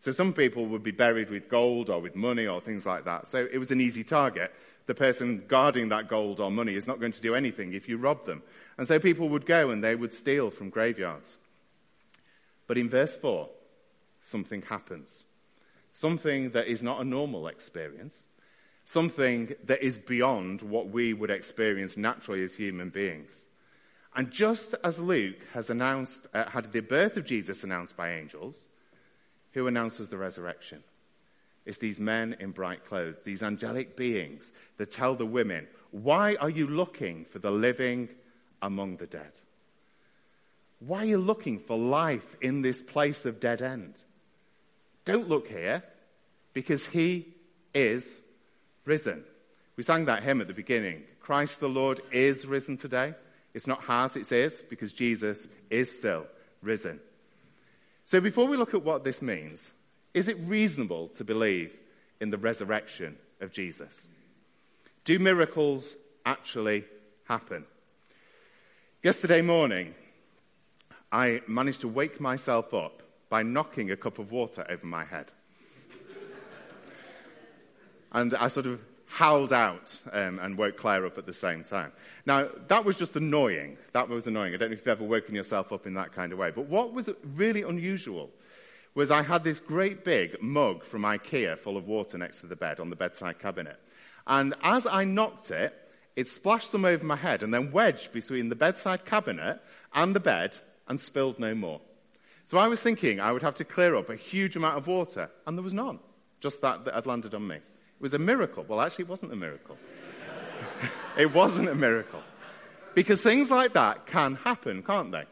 So 0.00 0.12
some 0.12 0.32
people 0.32 0.66
would 0.66 0.82
be 0.82 0.90
buried 0.90 1.30
with 1.30 1.48
gold 1.48 1.88
or 1.88 2.00
with 2.00 2.14
money 2.14 2.46
or 2.46 2.60
things 2.60 2.84
like 2.84 3.04
that. 3.06 3.28
So 3.28 3.48
it 3.50 3.58
was 3.58 3.70
an 3.70 3.80
easy 3.80 4.04
target. 4.04 4.52
The 4.86 4.94
person 4.94 5.44
guarding 5.48 5.88
that 5.88 6.08
gold 6.08 6.40
or 6.40 6.50
money 6.50 6.74
is 6.74 6.86
not 6.86 7.00
going 7.00 7.12
to 7.12 7.20
do 7.20 7.34
anything 7.34 7.72
if 7.72 7.88
you 7.88 7.96
rob 7.96 8.26
them. 8.26 8.42
And 8.76 8.86
so 8.86 8.98
people 8.98 9.28
would 9.30 9.46
go 9.46 9.70
and 9.70 9.82
they 9.82 9.94
would 9.94 10.14
steal 10.14 10.50
from 10.50 10.70
graveyards. 10.70 11.36
But 12.66 12.78
in 12.78 12.90
verse 12.90 13.16
4, 13.16 13.48
something 14.22 14.62
happens. 14.62 15.24
Something 15.98 16.50
that 16.50 16.68
is 16.68 16.80
not 16.80 17.00
a 17.00 17.04
normal 17.04 17.48
experience. 17.48 18.22
Something 18.84 19.56
that 19.64 19.82
is 19.82 19.98
beyond 19.98 20.62
what 20.62 20.90
we 20.90 21.12
would 21.12 21.32
experience 21.32 21.96
naturally 21.96 22.44
as 22.44 22.54
human 22.54 22.90
beings. 22.90 23.32
And 24.14 24.30
just 24.30 24.76
as 24.84 25.00
Luke 25.00 25.40
has 25.54 25.70
announced, 25.70 26.28
uh, 26.32 26.48
had 26.50 26.70
the 26.70 26.82
birth 26.82 27.16
of 27.16 27.24
Jesus 27.24 27.64
announced 27.64 27.96
by 27.96 28.12
angels, 28.12 28.68
who 29.54 29.66
announces 29.66 30.08
the 30.08 30.18
resurrection? 30.18 30.84
It's 31.66 31.78
these 31.78 31.98
men 31.98 32.36
in 32.38 32.52
bright 32.52 32.84
clothes, 32.84 33.16
these 33.24 33.42
angelic 33.42 33.96
beings 33.96 34.52
that 34.76 34.92
tell 34.92 35.16
the 35.16 35.26
women, 35.26 35.66
Why 35.90 36.36
are 36.36 36.48
you 36.48 36.68
looking 36.68 37.24
for 37.24 37.40
the 37.40 37.50
living 37.50 38.08
among 38.62 38.98
the 38.98 39.08
dead? 39.08 39.32
Why 40.78 40.98
are 40.98 41.06
you 41.06 41.18
looking 41.18 41.58
for 41.58 41.76
life 41.76 42.36
in 42.40 42.62
this 42.62 42.80
place 42.80 43.24
of 43.24 43.40
dead 43.40 43.62
end? 43.62 44.00
Don't 45.08 45.30
look 45.30 45.48
here, 45.48 45.82
because 46.52 46.84
he 46.84 47.28
is 47.72 48.20
risen. 48.84 49.24
We 49.74 49.82
sang 49.82 50.04
that 50.04 50.22
hymn 50.22 50.42
at 50.42 50.48
the 50.48 50.52
beginning 50.52 51.02
Christ 51.18 51.60
the 51.60 51.68
Lord 51.68 52.02
is 52.12 52.44
risen 52.44 52.76
today. 52.76 53.14
It's 53.54 53.66
not 53.66 53.80
has, 53.84 54.16
it's 54.16 54.32
is, 54.32 54.62
because 54.68 54.92
Jesus 54.92 55.48
is 55.70 55.90
still 55.90 56.26
risen. 56.60 57.00
So 58.04 58.20
before 58.20 58.48
we 58.48 58.58
look 58.58 58.74
at 58.74 58.84
what 58.84 59.02
this 59.02 59.22
means, 59.22 59.70
is 60.12 60.28
it 60.28 60.36
reasonable 60.40 61.08
to 61.16 61.24
believe 61.24 61.74
in 62.20 62.28
the 62.28 62.36
resurrection 62.36 63.16
of 63.40 63.50
Jesus? 63.50 64.08
Do 65.04 65.18
miracles 65.18 65.96
actually 66.26 66.84
happen? 67.24 67.64
Yesterday 69.02 69.40
morning, 69.40 69.94
I 71.10 71.40
managed 71.46 71.80
to 71.80 71.88
wake 71.88 72.20
myself 72.20 72.74
up 72.74 73.02
by 73.28 73.42
knocking 73.42 73.90
a 73.90 73.96
cup 73.96 74.18
of 74.18 74.32
water 74.32 74.66
over 74.68 74.86
my 74.86 75.04
head. 75.04 75.30
and 78.12 78.34
I 78.34 78.48
sort 78.48 78.66
of 78.66 78.80
howled 79.06 79.52
out 79.52 79.96
um, 80.12 80.38
and 80.38 80.56
woke 80.56 80.76
Claire 80.76 81.06
up 81.06 81.18
at 81.18 81.26
the 81.26 81.32
same 81.32 81.64
time. 81.64 81.92
Now, 82.26 82.48
that 82.68 82.84
was 82.84 82.94
just 82.94 83.16
annoying. 83.16 83.78
That 83.92 84.08
was 84.08 84.26
annoying. 84.26 84.54
I 84.54 84.58
don't 84.58 84.68
know 84.68 84.74
if 84.74 84.80
you've 84.80 84.88
ever 84.88 85.04
woken 85.04 85.34
yourself 85.34 85.72
up 85.72 85.86
in 85.86 85.94
that 85.94 86.12
kind 86.12 86.32
of 86.32 86.38
way. 86.38 86.50
But 86.50 86.66
what 86.66 86.92
was 86.92 87.08
really 87.34 87.62
unusual 87.62 88.30
was 88.94 89.10
I 89.10 89.22
had 89.22 89.44
this 89.44 89.60
great 89.60 90.04
big 90.04 90.42
mug 90.42 90.84
from 90.84 91.02
IKEA 91.02 91.58
full 91.58 91.76
of 91.76 91.86
water 91.86 92.18
next 92.18 92.40
to 92.40 92.46
the 92.46 92.56
bed 92.56 92.80
on 92.80 92.90
the 92.90 92.96
bedside 92.96 93.38
cabinet. 93.38 93.78
And 94.26 94.54
as 94.62 94.86
I 94.86 95.04
knocked 95.04 95.50
it, 95.50 95.74
it 96.16 96.28
splashed 96.28 96.70
some 96.70 96.84
over 96.84 97.04
my 97.04 97.16
head 97.16 97.42
and 97.42 97.54
then 97.54 97.72
wedged 97.72 98.12
between 98.12 98.48
the 98.48 98.56
bedside 98.56 99.04
cabinet 99.04 99.60
and 99.94 100.14
the 100.14 100.20
bed 100.20 100.56
and 100.88 101.00
spilled 101.00 101.38
no 101.38 101.54
more. 101.54 101.80
So 102.48 102.56
I 102.56 102.66
was 102.66 102.80
thinking 102.80 103.20
I 103.20 103.30
would 103.30 103.42
have 103.42 103.56
to 103.56 103.64
clear 103.64 103.94
up 103.94 104.08
a 104.08 104.16
huge 104.16 104.56
amount 104.56 104.78
of 104.78 104.86
water, 104.86 105.30
and 105.46 105.56
there 105.56 105.62
was 105.62 105.74
none. 105.74 106.00
Just 106.40 106.62
that 106.62 106.86
that 106.86 106.94
had 106.94 107.06
landed 107.06 107.34
on 107.34 107.46
me. 107.46 107.56
It 107.56 108.00
was 108.00 108.14
a 108.14 108.18
miracle. 108.18 108.64
Well, 108.66 108.80
actually, 108.80 109.04
it 109.04 109.08
wasn't 109.08 109.32
a 109.32 109.36
miracle. 109.36 109.76
it 111.18 111.32
wasn't 111.34 111.68
a 111.68 111.74
miracle. 111.74 112.22
Because 112.94 113.22
things 113.22 113.50
like 113.50 113.74
that 113.74 114.06
can 114.06 114.36
happen, 114.36 114.82
can't 114.82 115.12
they? 115.12 115.24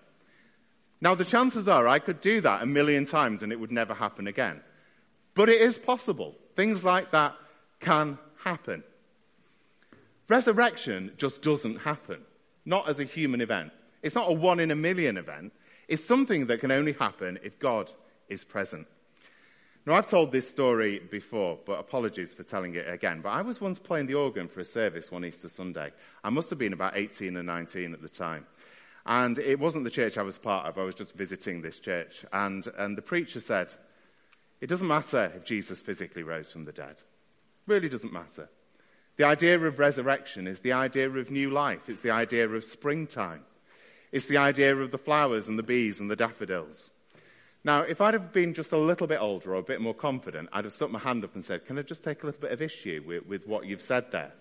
Now, 1.01 1.15
the 1.15 1.25
chances 1.25 1.69
are 1.69 1.89
I 1.89 2.01
could 2.01 2.21
do 2.21 2.41
that 2.43 2.63
a 2.63 2.67
million 2.67 3.07
times 3.07 3.43
and 3.43 3.53
it 3.53 3.61
would 3.61 3.73
never 3.73 3.95
happen 3.95 4.27
again. 4.27 4.61
But 5.35 5.49
it 5.49 5.61
is 5.61 5.79
possible. 5.79 6.35
Things 6.55 6.85
like 6.85 7.13
that 7.13 7.35
can 7.81 8.19
happen. 8.45 8.83
Resurrection 10.29 11.13
just 11.17 11.43
doesn't 11.43 11.79
happen. 11.79 12.21
Not 12.65 12.89
as 12.89 13.01
a 13.01 13.05
human 13.05 13.41
event. 13.41 13.73
It's 14.03 14.15
not 14.15 14.29
a 14.29 14.33
one 14.33 14.61
in 14.61 14.71
a 14.71 14.77
million 14.77 15.17
event. 15.17 15.53
It's 15.89 16.05
something 16.05 16.47
that 16.47 16.61
can 16.61 16.71
only 16.71 16.93
happen 16.93 17.39
if 17.43 17.59
God 17.59 17.91
is 18.29 18.45
present. 18.45 18.87
Now, 19.87 19.95
I've 19.95 20.09
told 20.09 20.33
this 20.33 20.51
story 20.51 20.99
before, 20.99 21.61
but 21.65 21.79
apologies 21.79 22.35
for 22.35 22.43
telling 22.43 22.75
it 22.75 22.89
again. 22.89 23.21
But 23.21 23.31
I 23.31 23.43
was 23.43 23.61
once 23.61 23.79
playing 23.79 24.07
the 24.07 24.15
organ 24.15 24.49
for 24.49 24.59
a 24.59 24.65
service 24.65 25.13
one 25.13 25.25
Easter 25.25 25.49
Sunday. 25.49 25.93
I 26.25 26.31
must 26.31 26.51
have 26.51 26.59
been 26.59 26.73
about 26.73 26.97
18 26.97 27.37
or 27.37 27.45
19 27.45 27.93
at 27.93 28.03
the 28.03 28.09
time. 28.09 28.47
And 29.07 29.39
it 29.39 29.61
wasn't 29.61 29.85
the 29.85 29.91
church 29.91 30.19
I 30.19 30.23
was 30.23 30.39
part 30.39 30.67
of, 30.67 30.77
I 30.77 30.83
was 30.83 30.97
just 30.97 31.15
visiting 31.15 31.63
this 31.63 31.79
church. 31.79 32.25
And, 32.33 32.67
and 32.77 32.99
the 32.99 33.03
preacher 33.03 33.39
said, 33.39 33.73
It 34.61 34.67
doesn't 34.67 34.89
matter 34.89 35.33
if 35.37 35.45
Jesus 35.45 35.81
physically 35.81 36.25
rose 36.25 36.51
from 36.51 36.65
the 36.65 36.73
dead. 36.73 36.97
It 36.97 37.69
really 37.69 37.89
doesn't 37.89 38.13
matter. 38.13 38.49
The 39.17 39.25
idea 39.25 39.57
of 39.59 39.79
resurrection 39.79 40.49
is 40.49 40.61
the 40.61 40.73
idea 40.73 41.09
of 41.09 41.31
new 41.31 41.51
life, 41.51 41.89
it's 41.89 42.01
the 42.01 42.11
idea 42.11 42.49
of 42.49 42.65
springtime, 42.65 43.45
it's 44.13 44.27
the 44.27 44.39
idea 44.39 44.77
of 44.77 44.91
the 44.91 44.99
flowers 44.99 45.49
and 45.49 45.59
the 45.59 45.63
bees 45.63 46.01
and 46.01 46.11
the 46.11 46.17
daffodils. 46.17 46.91
Now, 47.65 47.81
if 47.83 48.01
I'd 48.01 48.15
have 48.15 48.33
been 48.33 48.55
just 48.55 48.71
a 48.71 48.79
little 48.79 49.09
bit 49.09 49.21
older 49.21 49.55
or 49.55 49.59
a 49.59 49.63
bit 49.63 49.81
more 49.81 49.95
confident, 49.95 50.49
I'd 50.53 50.65
have 50.65 50.73
stuck 50.73 50.91
my 50.91 51.01
hand 51.01 51.25
up 51.25 51.35
and 51.35 51.45
said, 51.45 51.67
Can 51.67 51.79
I 51.79 51.83
just 51.83 52.05
take 52.05 52.23
a 52.23 52.27
little 52.27 52.41
bit 52.41 52.53
of 52.53 52.63
issue 52.63 53.03
with, 53.05 53.27
with 53.27 53.47
what 53.49 53.67
you've 53.67 53.83
said 53.83 54.13
there? 54.13 54.33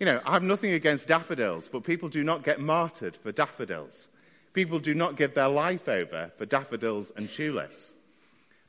You 0.00 0.06
know, 0.06 0.20
I 0.24 0.32
have 0.32 0.42
nothing 0.42 0.72
against 0.72 1.08
daffodils, 1.08 1.68
but 1.68 1.84
people 1.84 2.08
do 2.08 2.22
not 2.22 2.44
get 2.44 2.60
martyred 2.60 3.16
for 3.16 3.32
daffodils. 3.32 4.08
People 4.54 4.78
do 4.78 4.94
not 4.94 5.16
give 5.16 5.34
their 5.34 5.48
life 5.48 5.88
over 5.88 6.32
for 6.38 6.46
daffodils 6.46 7.12
and 7.16 7.28
tulips. 7.28 7.92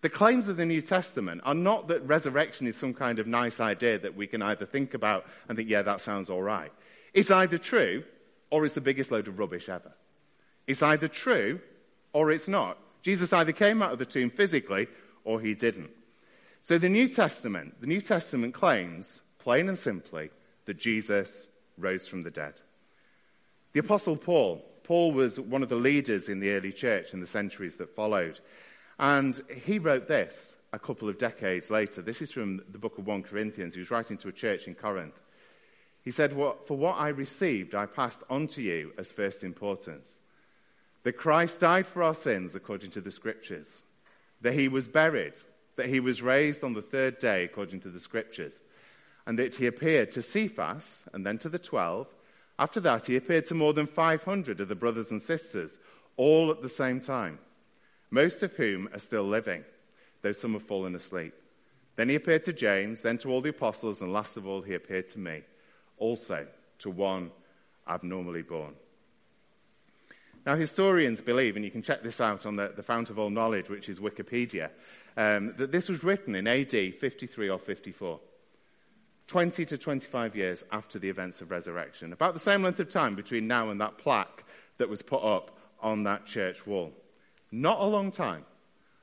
The 0.01 0.09
claims 0.09 0.47
of 0.47 0.57
the 0.57 0.65
New 0.65 0.81
Testament 0.81 1.41
are 1.45 1.53
not 1.55 1.87
that 1.87 2.05
resurrection 2.07 2.67
is 2.67 2.75
some 2.75 2.93
kind 2.93 3.19
of 3.19 3.27
nice 3.27 3.59
idea 3.59 3.99
that 3.99 4.15
we 4.15 4.27
can 4.27 4.41
either 4.41 4.65
think 4.65 4.93
about 4.93 5.25
and 5.47 5.57
think, 5.57 5.69
yeah, 5.69 5.83
that 5.83 6.01
sounds 6.01 6.29
all 6.29 6.41
right. 6.41 6.71
It's 7.13 7.31
either 7.31 7.57
true 7.57 8.03
or 8.49 8.65
it's 8.65 8.75
the 8.75 8.81
biggest 8.81 9.11
load 9.11 9.27
of 9.27 9.39
rubbish 9.39 9.69
ever. 9.69 9.93
It's 10.69 10.83
either 10.83 11.07
true 11.07 11.59
or 12.13 12.31
it's 12.31 12.47
not. 12.47 12.77
Jesus 13.01 13.33
either 13.33 13.51
came 13.51 13.81
out 13.81 13.91
of 13.91 13.97
the 13.97 14.05
tomb 14.05 14.29
physically 14.29 14.87
or 15.23 15.41
he 15.41 15.55
didn't. 15.55 15.89
So 16.61 16.77
the 16.77 16.87
New 16.87 17.07
Testament, 17.07 17.81
the 17.81 17.87
New 17.87 18.01
Testament 18.01 18.53
claims, 18.53 19.19
plain 19.39 19.67
and 19.67 19.79
simply, 19.79 20.29
that 20.65 20.77
Jesus 20.77 21.49
rose 21.79 22.07
from 22.07 22.21
the 22.21 22.29
dead. 22.29 22.53
The 23.73 23.79
Apostle 23.79 24.15
Paul, 24.15 24.63
Paul 24.83 25.11
was 25.11 25.39
one 25.39 25.63
of 25.63 25.69
the 25.69 25.75
leaders 25.75 26.29
in 26.29 26.39
the 26.39 26.51
early 26.51 26.71
church 26.71 27.13
in 27.13 27.19
the 27.19 27.25
centuries 27.25 27.77
that 27.77 27.95
followed. 27.95 28.39
And 28.99 29.41
he 29.63 29.79
wrote 29.79 30.07
this 30.07 30.55
a 30.71 30.77
couple 30.77 31.09
of 31.09 31.17
decades 31.17 31.71
later. 31.71 32.03
This 32.03 32.21
is 32.21 32.31
from 32.31 32.61
the 32.71 32.77
book 32.77 32.99
of 32.99 33.07
1 33.07 33.23
Corinthians. 33.23 33.73
He 33.73 33.79
was 33.79 33.89
writing 33.89 34.17
to 34.17 34.27
a 34.27 34.31
church 34.31 34.67
in 34.67 34.75
Corinth. 34.75 35.19
He 36.03 36.11
said, 36.11 36.31
For 36.33 36.77
what 36.77 36.99
I 36.99 37.07
received, 37.07 37.73
I 37.73 37.87
passed 37.87 38.21
on 38.29 38.45
to 38.49 38.61
you 38.61 38.93
as 38.99 39.11
first 39.11 39.43
importance. 39.43 40.18
That 41.03 41.13
Christ 41.13 41.59
died 41.59 41.87
for 41.87 42.03
our 42.03 42.15
sins 42.15 42.55
according 42.55 42.91
to 42.91 43.01
the 43.01 43.11
scriptures. 43.11 43.81
That 44.41 44.53
he 44.53 44.67
was 44.67 44.87
buried. 44.87 45.33
That 45.75 45.87
he 45.87 45.99
was 45.99 46.21
raised 46.21 46.63
on 46.63 46.73
the 46.73 46.81
third 46.81 47.19
day 47.19 47.43
according 47.43 47.81
to 47.81 47.89
the 47.89 47.99
scriptures 47.99 48.63
and 49.29 49.37
that 49.37 49.53
he 49.53 49.67
appeared 49.67 50.11
to 50.11 50.23
Cephas 50.23 51.03
and 51.13 51.23
then 51.23 51.37
to 51.37 51.49
the 51.49 51.59
twelve. 51.59 52.07
After 52.57 52.79
that, 52.79 53.05
he 53.05 53.15
appeared 53.15 53.45
to 53.45 53.53
more 53.53 53.73
than 53.73 53.85
500 53.85 54.59
of 54.59 54.67
the 54.67 54.75
brothers 54.75 55.11
and 55.11 55.21
sisters, 55.21 55.77
all 56.17 56.49
at 56.49 56.63
the 56.63 56.67
same 56.67 56.99
time, 56.99 57.37
most 58.09 58.41
of 58.41 58.53
whom 58.53 58.89
are 58.91 58.97
still 58.97 59.25
living, 59.25 59.63
though 60.23 60.31
some 60.31 60.53
have 60.53 60.63
fallen 60.63 60.95
asleep. 60.95 61.35
Then 61.95 62.09
he 62.09 62.15
appeared 62.15 62.43
to 62.45 62.53
James, 62.53 63.03
then 63.03 63.19
to 63.19 63.29
all 63.29 63.41
the 63.41 63.51
apostles, 63.51 64.01
and 64.01 64.11
last 64.11 64.35
of 64.35 64.47
all, 64.47 64.63
he 64.63 64.73
appeared 64.73 65.07
to 65.09 65.19
me, 65.19 65.43
also 65.99 66.47
to 66.79 66.89
one 66.89 67.29
abnormally 67.87 68.41
born. 68.41 68.73
Now, 70.49 70.55
historians 70.55 71.21
believe, 71.21 71.57
and 71.57 71.63
you 71.63 71.69
can 71.69 71.83
check 71.83 72.01
this 72.01 72.19
out 72.19 72.47
on 72.47 72.55
the, 72.55 72.73
the 72.75 72.81
Fount 72.81 73.11
of 73.11 73.19
All 73.19 73.29
Knowledge, 73.29 73.69
which 73.69 73.87
is 73.87 73.99
Wikipedia, 73.99 74.71
um, 75.15 75.53
that 75.57 75.71
this 75.71 75.87
was 75.87 76.03
written 76.03 76.33
in 76.33 76.47
AD 76.47 76.71
53 76.71 77.49
or 77.49 77.59
54. 77.59 78.19
20 79.27 79.65
to 79.65 79.77
25 79.77 80.35
years 80.35 80.63
after 80.71 80.97
the 80.97 81.07
events 81.07 81.41
of 81.41 81.51
resurrection. 81.51 82.13
About 82.13 82.33
the 82.33 82.39
same 82.39 82.63
length 82.63 82.79
of 82.79 82.89
time 82.89 83.13
between 83.13 83.45
now 83.45 83.69
and 83.69 83.79
that 83.79 83.99
plaque 83.99 84.43
that 84.79 84.89
was 84.89 85.03
put 85.03 85.23
up 85.23 85.55
on 85.81 86.05
that 86.05 86.25
church 86.25 86.65
wall. 86.65 86.93
Not 87.51 87.79
a 87.79 87.85
long 87.85 88.11
time. 88.11 88.43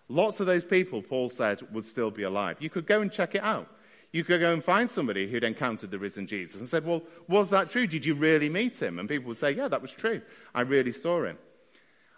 Lots 0.09 0.41
of 0.41 0.47
those 0.47 0.65
people, 0.65 1.00
Paul 1.00 1.31
said, 1.31 1.62
would 1.73 1.87
still 1.87 2.11
be 2.11 2.25
alive. 2.25 2.57
You 2.59 2.71
could 2.71 2.88
go 2.88 3.00
and 3.00 3.12
check 3.12 3.37
it 3.37 3.45
out. 3.45 3.69
You 4.13 4.25
could 4.25 4.41
go 4.41 4.53
and 4.53 4.65
find 4.65 4.91
somebody 4.91 5.29
who'd 5.29 5.45
encountered 5.45 5.91
the 5.91 5.99
risen 5.99 6.27
Jesus 6.27 6.61
and 6.61 6.71
said, 6.71 6.87
Well, 6.87 7.03
was 7.29 7.51
that 7.51 7.71
true? 7.71 7.87
Did 7.87 8.05
you 8.05 8.15
really 8.15 8.49
meet 8.49 8.81
him? 8.81 8.99
And 8.99 9.09
people 9.09 9.29
would 9.29 9.39
say, 9.39 9.53
Yeah, 9.53 9.69
that 9.69 9.83
was 9.83 9.91
true. 9.91 10.23
I 10.55 10.63
really 10.63 10.93
saw 10.93 11.25
him. 11.25 11.39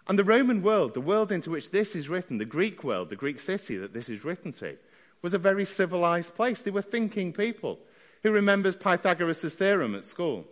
And 0.07 0.17
the 0.17 0.23
Roman 0.23 0.63
world, 0.63 0.93
the 0.93 1.01
world 1.01 1.31
into 1.31 1.51
which 1.51 1.69
this 1.69 1.95
is 1.95 2.09
written, 2.09 2.37
the 2.37 2.45
Greek 2.45 2.83
world, 2.83 3.09
the 3.09 3.15
Greek 3.15 3.39
city 3.39 3.77
that 3.77 3.93
this 3.93 4.09
is 4.09 4.25
written 4.25 4.51
to, 4.53 4.77
was 5.21 5.33
a 5.33 5.37
very 5.37 5.65
civilized 5.65 6.35
place. 6.35 6.61
They 6.61 6.71
were 6.71 6.81
thinking 6.81 7.33
people. 7.33 7.79
Who 8.23 8.31
remembers 8.31 8.75
Pythagoras' 8.75 9.53
theorem 9.53 9.95
at 9.95 10.05
school? 10.05 10.45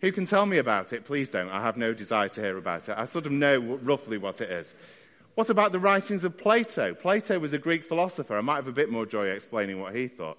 Who 0.00 0.10
can 0.10 0.26
tell 0.26 0.44
me 0.44 0.58
about 0.58 0.92
it? 0.92 1.04
Please 1.04 1.28
don't. 1.28 1.48
I 1.48 1.62
have 1.62 1.76
no 1.76 1.94
desire 1.94 2.28
to 2.30 2.40
hear 2.40 2.58
about 2.58 2.88
it. 2.88 2.98
I 2.98 3.04
sort 3.04 3.26
of 3.26 3.32
know 3.32 3.58
roughly 3.58 4.18
what 4.18 4.40
it 4.40 4.50
is. 4.50 4.74
What 5.34 5.48
about 5.48 5.72
the 5.72 5.78
writings 5.78 6.24
of 6.24 6.36
Plato? 6.36 6.94
Plato 6.94 7.38
was 7.38 7.54
a 7.54 7.58
Greek 7.58 7.84
philosopher. 7.84 8.36
I 8.36 8.42
might 8.42 8.56
have 8.56 8.68
a 8.68 8.72
bit 8.72 8.90
more 8.90 9.06
joy 9.06 9.28
explaining 9.28 9.80
what 9.80 9.96
he 9.96 10.08
thought. 10.08 10.38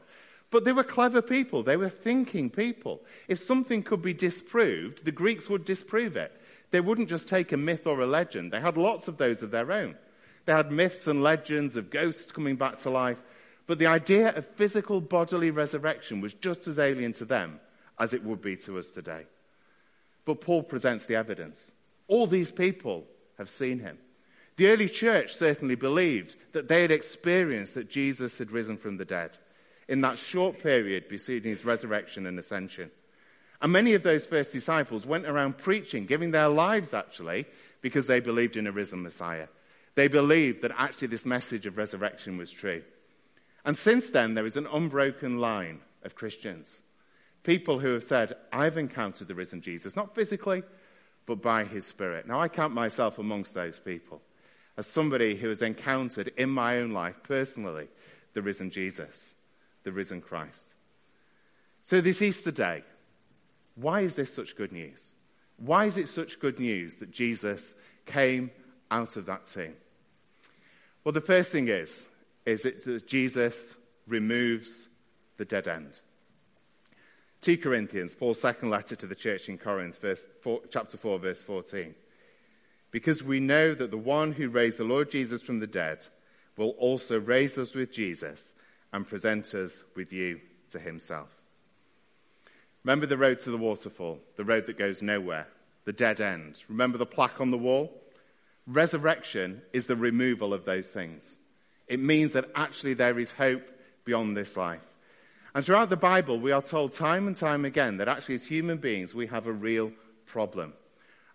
But 0.51 0.65
they 0.65 0.71
were 0.71 0.83
clever 0.83 1.23
people. 1.23 1.63
They 1.63 1.77
were 1.77 1.89
thinking 1.89 2.51
people. 2.51 3.01
If 3.27 3.39
something 3.39 3.81
could 3.81 4.03
be 4.03 4.13
disproved, 4.13 5.03
the 5.03 5.11
Greeks 5.11 5.49
would 5.49 5.65
disprove 5.65 6.15
it. 6.15 6.31
They 6.69 6.79
wouldn't 6.79 7.09
just 7.09 7.27
take 7.27 7.51
a 7.51 7.57
myth 7.57 7.87
or 7.87 8.01
a 8.01 8.05
legend. 8.05 8.51
They 8.51 8.59
had 8.59 8.77
lots 8.77 9.07
of 9.07 9.17
those 9.17 9.41
of 9.41 9.49
their 9.49 9.71
own. 9.71 9.95
They 10.45 10.53
had 10.53 10.71
myths 10.71 11.07
and 11.07 11.23
legends 11.23 11.75
of 11.75 11.89
ghosts 11.89 12.31
coming 12.31 12.55
back 12.55 12.79
to 12.79 12.91
life. 12.91 13.17
But 13.65 13.79
the 13.79 13.87
idea 13.87 14.29
of 14.29 14.45
physical 14.55 15.01
bodily 15.01 15.49
resurrection 15.49 16.21
was 16.21 16.35
just 16.35 16.67
as 16.67 16.77
alien 16.77 17.13
to 17.13 17.25
them 17.25 17.59
as 17.97 18.13
it 18.13 18.23
would 18.23 18.41
be 18.41 18.57
to 18.57 18.77
us 18.77 18.91
today. 18.91 19.25
But 20.25 20.41
Paul 20.41 20.61
presents 20.61 21.07
the 21.07 21.15
evidence. 21.15 21.71
All 22.07 22.27
these 22.27 22.51
people 22.51 23.05
have 23.37 23.49
seen 23.49 23.79
him. 23.79 23.97
The 24.55 24.67
early 24.67 24.89
church 24.89 25.35
certainly 25.35 25.75
believed 25.75 26.35
that 26.51 26.67
they 26.67 26.81
had 26.81 26.91
experienced 26.91 27.73
that 27.75 27.89
Jesus 27.89 28.37
had 28.37 28.51
risen 28.51 28.77
from 28.77 28.97
the 28.97 29.05
dead 29.05 29.31
in 29.87 30.01
that 30.01 30.19
short 30.19 30.61
period 30.61 31.09
between 31.09 31.43
his 31.43 31.65
resurrection 31.65 32.25
and 32.25 32.37
ascension. 32.37 32.91
And 33.61 33.71
many 33.71 33.93
of 33.93 34.03
those 34.03 34.25
first 34.25 34.51
disciples 34.51 35.05
went 35.05 35.25
around 35.25 35.57
preaching, 35.57 36.05
giving 36.05 36.31
their 36.31 36.49
lives 36.49 36.93
actually, 36.93 37.45
because 37.81 38.07
they 38.07 38.19
believed 38.19 38.57
in 38.57 38.67
a 38.67 38.71
risen 38.71 39.01
Messiah. 39.01 39.47
They 39.95 40.07
believed 40.07 40.61
that 40.61 40.71
actually 40.77 41.07
this 41.07 41.25
message 41.25 41.65
of 41.65 41.77
resurrection 41.77 42.37
was 42.37 42.51
true. 42.51 42.83
And 43.65 43.77
since 43.77 44.09
then, 44.09 44.33
there 44.33 44.45
is 44.45 44.57
an 44.57 44.67
unbroken 44.67 45.39
line 45.39 45.79
of 46.03 46.15
Christians. 46.15 46.69
People 47.43 47.79
who 47.79 47.93
have 47.93 48.03
said, 48.03 48.35
I've 48.51 48.77
encountered 48.77 49.27
the 49.27 49.35
risen 49.35 49.61
Jesus, 49.61 49.95
not 49.95 50.15
physically, 50.15 50.63
but 51.25 51.41
by 51.41 51.63
his 51.63 51.85
spirit. 51.85 52.27
Now, 52.27 52.39
I 52.39 52.47
count 52.47 52.73
myself 52.73 53.19
amongst 53.19 53.53
those 53.53 53.79
people 53.79 54.21
as 54.77 54.87
somebody 54.87 55.35
who 55.35 55.49
has 55.49 55.61
encountered 55.61 56.31
in 56.37 56.49
my 56.49 56.77
own 56.77 56.91
life 56.91 57.15
personally 57.23 57.87
the 58.33 58.41
risen 58.41 58.71
Jesus, 58.71 59.35
the 59.83 59.91
risen 59.91 60.21
Christ. 60.21 60.73
So, 61.83 62.01
this 62.01 62.21
Easter 62.21 62.51
day, 62.51 62.83
why 63.75 64.01
is 64.01 64.15
this 64.15 64.33
such 64.33 64.55
good 64.55 64.71
news? 64.71 64.99
Why 65.57 65.85
is 65.85 65.97
it 65.97 66.09
such 66.09 66.39
good 66.39 66.59
news 66.59 66.95
that 66.95 67.11
Jesus 67.11 67.73
came 68.05 68.51
out 68.89 69.17
of 69.17 69.25
that 69.27 69.47
tomb? 69.47 69.75
Well, 71.03 71.13
the 71.13 71.21
first 71.21 71.51
thing 71.51 71.67
is, 71.67 72.05
is 72.45 72.63
that 72.63 73.07
Jesus 73.07 73.75
removes 74.07 74.89
the 75.37 75.45
dead 75.45 75.67
end. 75.67 75.99
2 77.41 77.57
Corinthians, 77.57 78.15
Paul's 78.15 78.39
second 78.39 78.69
letter 78.69 78.95
to 78.95 79.05
the 79.05 79.15
church 79.15 79.49
in 79.49 79.57
Corinth, 79.57 79.99
verse 79.99 80.25
four, 80.41 80.61
chapter 80.69 80.97
4, 80.97 81.19
verse 81.19 81.43
14. 81.43 81.93
Because 82.93 83.23
we 83.23 83.39
know 83.39 83.73
that 83.73 83.89
the 83.89 83.97
one 83.97 84.31
who 84.31 84.49
raised 84.49 84.77
the 84.77 84.83
Lord 84.83 85.09
Jesus 85.09 85.41
from 85.41 85.59
the 85.59 85.67
dead 85.67 86.05
will 86.55 86.75
also 86.77 87.19
raise 87.19 87.57
us 87.57 87.73
with 87.73 87.91
Jesus 87.91 88.53
and 88.93 89.07
present 89.07 89.55
us 89.55 89.83
with 89.95 90.13
you 90.13 90.39
to 90.69 90.77
himself. 90.77 91.29
Remember 92.83 93.07
the 93.07 93.17
road 93.17 93.39
to 93.41 93.49
the 93.49 93.57
waterfall, 93.57 94.19
the 94.35 94.45
road 94.45 94.67
that 94.67 94.77
goes 94.77 95.01
nowhere, 95.01 95.47
the 95.85 95.91
dead 95.91 96.21
end. 96.21 96.57
Remember 96.69 96.99
the 96.99 97.05
plaque 97.07 97.41
on 97.41 97.49
the 97.49 97.57
wall? 97.57 97.91
Resurrection 98.67 99.63
is 99.73 99.87
the 99.87 99.95
removal 99.95 100.53
of 100.53 100.63
those 100.63 100.91
things. 100.91 101.39
It 101.87 101.99
means 101.99 102.33
that 102.33 102.51
actually 102.53 102.93
there 102.93 103.17
is 103.17 103.31
hope 103.31 103.63
beyond 104.05 104.37
this 104.37 104.55
life. 104.55 104.81
And 105.55 105.65
throughout 105.65 105.89
the 105.89 105.97
Bible, 105.97 106.39
we 106.39 106.51
are 106.51 106.61
told 106.61 106.93
time 106.93 107.25
and 107.25 107.35
time 107.35 107.65
again 107.65 107.97
that 107.97 108.07
actually 108.07 108.35
as 108.35 108.45
human 108.45 108.77
beings, 108.77 109.15
we 109.15 109.25
have 109.27 109.47
a 109.47 109.51
real 109.51 109.91
problem. 110.27 110.73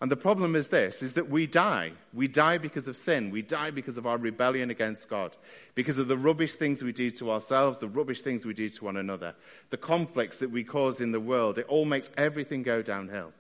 And 0.01 0.13
the 0.13 0.17
problem 0.17 0.55
is 0.55 0.69
this, 0.69 1.03
is 1.03 1.15
that 1.15 1.29
we 1.29 1.49
die. 1.49 1.91
We 2.15 2.29
die 2.29 2.59
because 2.59 2.87
of 2.87 2.97
sin. 2.97 3.31
We 3.31 3.43
die 3.43 3.73
because 3.73 3.99
of 3.99 4.07
our 4.07 4.17
rebellion 4.17 4.71
against 4.71 5.09
God. 5.09 5.37
Because 5.75 5.99
of 5.99 6.07
the 6.07 6.17
rubbish 6.17 6.53
things 6.53 6.83
we 6.83 6.93
do 6.93 7.11
to 7.13 7.33
ourselves, 7.33 7.79
the 7.79 7.89
rubbish 7.89 8.23
things 8.23 8.45
we 8.45 8.55
do 8.55 8.69
to 8.69 8.85
one 8.85 8.97
another, 8.97 9.35
the 9.71 9.77
conflicts 9.77 10.37
that 10.37 10.53
we 10.53 10.63
cause 10.63 11.01
in 11.01 11.11
the 11.11 11.19
world. 11.19 11.59
It 11.59 11.67
all 11.67 11.85
makes 11.85 12.11
everything 12.17 12.63
go 12.63 12.81
downhill. 12.81 13.33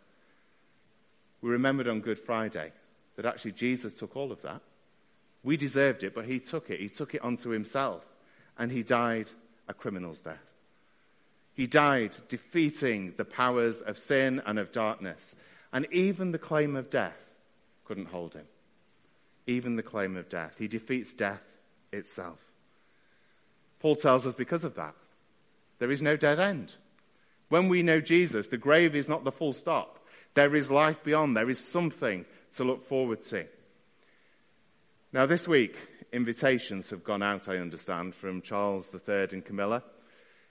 We 1.40 1.50
remembered 1.50 1.86
on 1.86 2.00
Good 2.00 2.18
Friday 2.18 2.72
that 3.14 3.24
actually 3.24 3.52
Jesus 3.52 3.94
took 3.94 4.16
all 4.16 4.32
of 4.32 4.42
that. 4.42 4.60
We 5.44 5.56
deserved 5.56 6.02
it, 6.02 6.12
but 6.12 6.24
he 6.24 6.40
took 6.40 6.70
it. 6.70 6.80
He 6.80 6.88
took 6.88 7.14
it 7.14 7.22
onto 7.22 7.50
himself. 7.50 8.04
And 8.58 8.72
he 8.72 8.82
died 8.82 9.28
a 9.68 9.74
criminal's 9.74 10.22
death. 10.22 10.42
He 11.54 11.68
died 11.68 12.16
defeating 12.28 13.14
the 13.16 13.24
powers 13.24 13.80
of 13.80 13.96
sin 13.96 14.42
and 14.44 14.58
of 14.58 14.72
darkness. 14.72 15.36
And 15.72 15.86
even 15.92 16.32
the 16.32 16.38
claim 16.38 16.76
of 16.76 16.90
death 16.90 17.18
couldn't 17.84 18.08
hold 18.08 18.34
him. 18.34 18.46
Even 19.46 19.76
the 19.76 19.82
claim 19.82 20.16
of 20.16 20.28
death. 20.28 20.54
He 20.58 20.68
defeats 20.68 21.12
death 21.12 21.42
itself. 21.92 22.38
Paul 23.80 23.96
tells 23.96 24.26
us 24.26 24.34
because 24.34 24.64
of 24.64 24.74
that, 24.74 24.94
there 25.78 25.90
is 25.90 26.02
no 26.02 26.16
dead 26.16 26.40
end. 26.40 26.74
When 27.48 27.68
we 27.68 27.82
know 27.82 28.00
Jesus, 28.00 28.48
the 28.48 28.58
grave 28.58 28.94
is 28.94 29.08
not 29.08 29.24
the 29.24 29.32
full 29.32 29.52
stop. 29.52 30.04
There 30.34 30.54
is 30.54 30.70
life 30.70 31.02
beyond. 31.02 31.36
There 31.36 31.48
is 31.48 31.58
something 31.58 32.24
to 32.56 32.64
look 32.64 32.88
forward 32.88 33.22
to. 33.22 33.46
Now, 35.12 35.24
this 35.24 35.48
week, 35.48 35.76
invitations 36.12 36.90
have 36.90 37.04
gone 37.04 37.22
out, 37.22 37.48
I 37.48 37.56
understand, 37.56 38.14
from 38.14 38.42
Charles 38.42 38.90
III 38.92 39.28
and 39.32 39.44
Camilla 39.44 39.82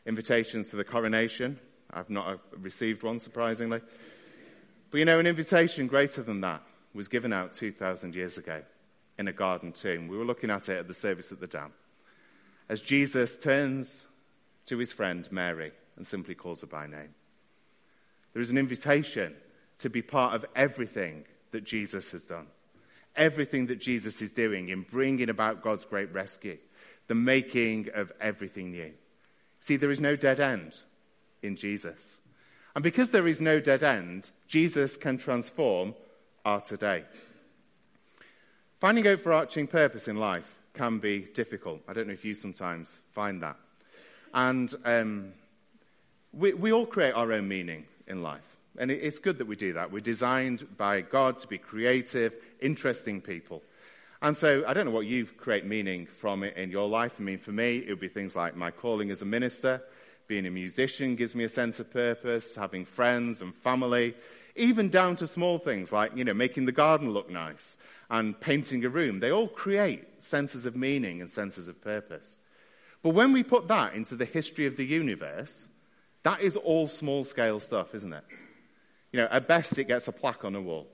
invitations 0.05 0.69
to 0.69 0.77
the 0.77 0.83
coronation. 0.83 1.59
I've 1.91 2.09
not 2.09 2.39
received 2.57 3.03
one, 3.03 3.19
surprisingly. 3.19 3.81
But 4.89 4.99
you 4.99 5.05
know, 5.05 5.19
an 5.19 5.27
invitation 5.27 5.87
greater 5.87 6.23
than 6.23 6.41
that 6.41 6.61
was 6.93 7.07
given 7.07 7.33
out 7.33 7.53
2,000 7.53 8.15
years 8.15 8.37
ago 8.37 8.61
in 9.17 9.27
a 9.27 9.33
garden 9.33 9.71
tomb. 9.71 10.07
We 10.07 10.17
were 10.17 10.25
looking 10.25 10.49
at 10.49 10.69
it 10.69 10.77
at 10.77 10.87
the 10.87 10.93
service 10.93 11.31
at 11.31 11.39
the 11.39 11.47
dam. 11.47 11.73
As 12.69 12.81
Jesus 12.81 13.37
turns 13.37 14.05
to 14.67 14.77
his 14.77 14.91
friend 14.91 15.27
Mary 15.31 15.71
and 15.95 16.05
simply 16.05 16.35
calls 16.35 16.61
her 16.61 16.67
by 16.67 16.87
name. 16.87 17.13
There 18.33 18.41
is 18.41 18.49
an 18.49 18.57
invitation 18.57 19.35
to 19.79 19.89
be 19.89 20.01
part 20.01 20.35
of 20.35 20.45
everything 20.55 21.25
that 21.51 21.63
Jesus 21.63 22.11
has 22.11 22.25
done. 22.25 22.47
Everything 23.15 23.67
that 23.67 23.79
Jesus 23.79 24.21
is 24.21 24.31
doing 24.31 24.69
in 24.69 24.81
bringing 24.83 25.29
about 25.29 25.63
God's 25.63 25.85
great 25.85 26.13
rescue. 26.13 26.57
The 27.07 27.15
making 27.15 27.89
of 27.95 28.11
everything 28.21 28.71
new. 28.71 28.91
See, 29.59 29.75
there 29.75 29.91
is 29.91 29.99
no 29.99 30.15
dead 30.15 30.39
end 30.39 30.73
in 31.41 31.55
Jesus. 31.55 32.19
And 32.77 32.83
because 32.83 33.09
there 33.09 33.27
is 33.27 33.41
no 33.41 33.59
dead 33.59 33.81
end, 33.81 34.29
Jesus 34.47 34.97
can 34.97 35.17
transform 35.17 35.95
our 36.45 36.61
today. 36.61 37.05
Finding 38.79 39.07
overarching 39.07 39.65
purpose 39.65 40.07
in 40.07 40.17
life 40.17 40.45
can 40.75 40.99
be 40.99 41.21
difficult. 41.21 41.81
I 41.87 41.93
don't 41.93 42.05
know 42.05 42.13
if 42.13 42.23
you 42.23 42.35
sometimes 42.35 42.87
find 43.13 43.41
that. 43.41 43.55
And 44.31 44.71
um, 44.85 45.33
we, 46.31 46.53
we 46.53 46.71
all 46.71 46.85
create 46.85 47.13
our 47.13 47.31
own 47.33 47.47
meaning 47.47 47.85
in 48.05 48.21
life. 48.21 48.45
And 48.77 48.91
it, 48.91 48.99
it's 49.01 49.17
good 49.17 49.39
that 49.39 49.47
we 49.47 49.55
do 49.55 49.73
that. 49.73 49.91
We're 49.91 50.01
designed 50.01 50.77
by 50.77 51.01
God 51.01 51.39
to 51.39 51.47
be 51.47 51.57
creative, 51.57 52.35
interesting 52.61 53.21
people. 53.21 53.63
And 54.21 54.37
so 54.37 54.63
I 54.67 54.75
don't 54.75 54.85
know 54.85 54.91
what 54.91 55.07
you 55.07 55.25
create 55.25 55.65
meaning 55.65 56.05
from 56.05 56.43
it 56.43 56.55
in 56.55 56.69
your 56.69 56.87
life. 56.87 57.13
I 57.17 57.23
mean, 57.23 57.39
for 57.39 57.51
me, 57.51 57.77
it 57.77 57.89
would 57.89 57.99
be 57.99 58.07
things 58.07 58.35
like 58.35 58.55
my 58.55 58.69
calling 58.69 59.09
as 59.09 59.23
a 59.23 59.25
minister, 59.25 59.81
being 60.27 60.45
a 60.45 60.51
musician 60.51 61.15
gives 61.15 61.33
me 61.33 61.43
a 61.43 61.49
sense 61.49 61.79
of 61.79 61.91
purpose, 61.91 62.55
having 62.55 62.85
friends 62.85 63.41
and 63.41 63.55
family, 63.55 64.13
even 64.55 64.89
down 64.89 65.15
to 65.17 65.27
small 65.27 65.57
things 65.57 65.91
like, 65.91 66.15
you 66.15 66.23
know, 66.23 66.33
making 66.33 66.65
the 66.65 66.71
garden 66.71 67.11
look 67.11 67.29
nice 67.29 67.77
and 68.09 68.39
painting 68.39 68.83
a 68.85 68.89
room. 68.89 69.19
They 69.19 69.31
all 69.31 69.47
create 69.47 70.23
senses 70.23 70.65
of 70.65 70.75
meaning 70.75 71.21
and 71.21 71.29
senses 71.29 71.67
of 71.67 71.81
purpose. 71.81 72.37
But 73.03 73.11
when 73.11 73.31
we 73.31 73.43
put 73.43 73.67
that 73.67 73.93
into 73.93 74.15
the 74.15 74.25
history 74.25 74.65
of 74.65 74.75
the 74.75 74.85
universe, 74.85 75.67
that 76.23 76.41
is 76.41 76.57
all 76.57 76.87
small 76.87 77.23
scale 77.23 77.59
stuff, 77.59 77.95
isn't 77.95 78.13
it? 78.13 78.23
You 79.11 79.21
know, 79.21 79.27
at 79.31 79.47
best 79.47 79.77
it 79.77 79.87
gets 79.87 80.07
a 80.07 80.11
plaque 80.11 80.43
on 80.43 80.55
a 80.55 80.61
wall. 80.61 80.87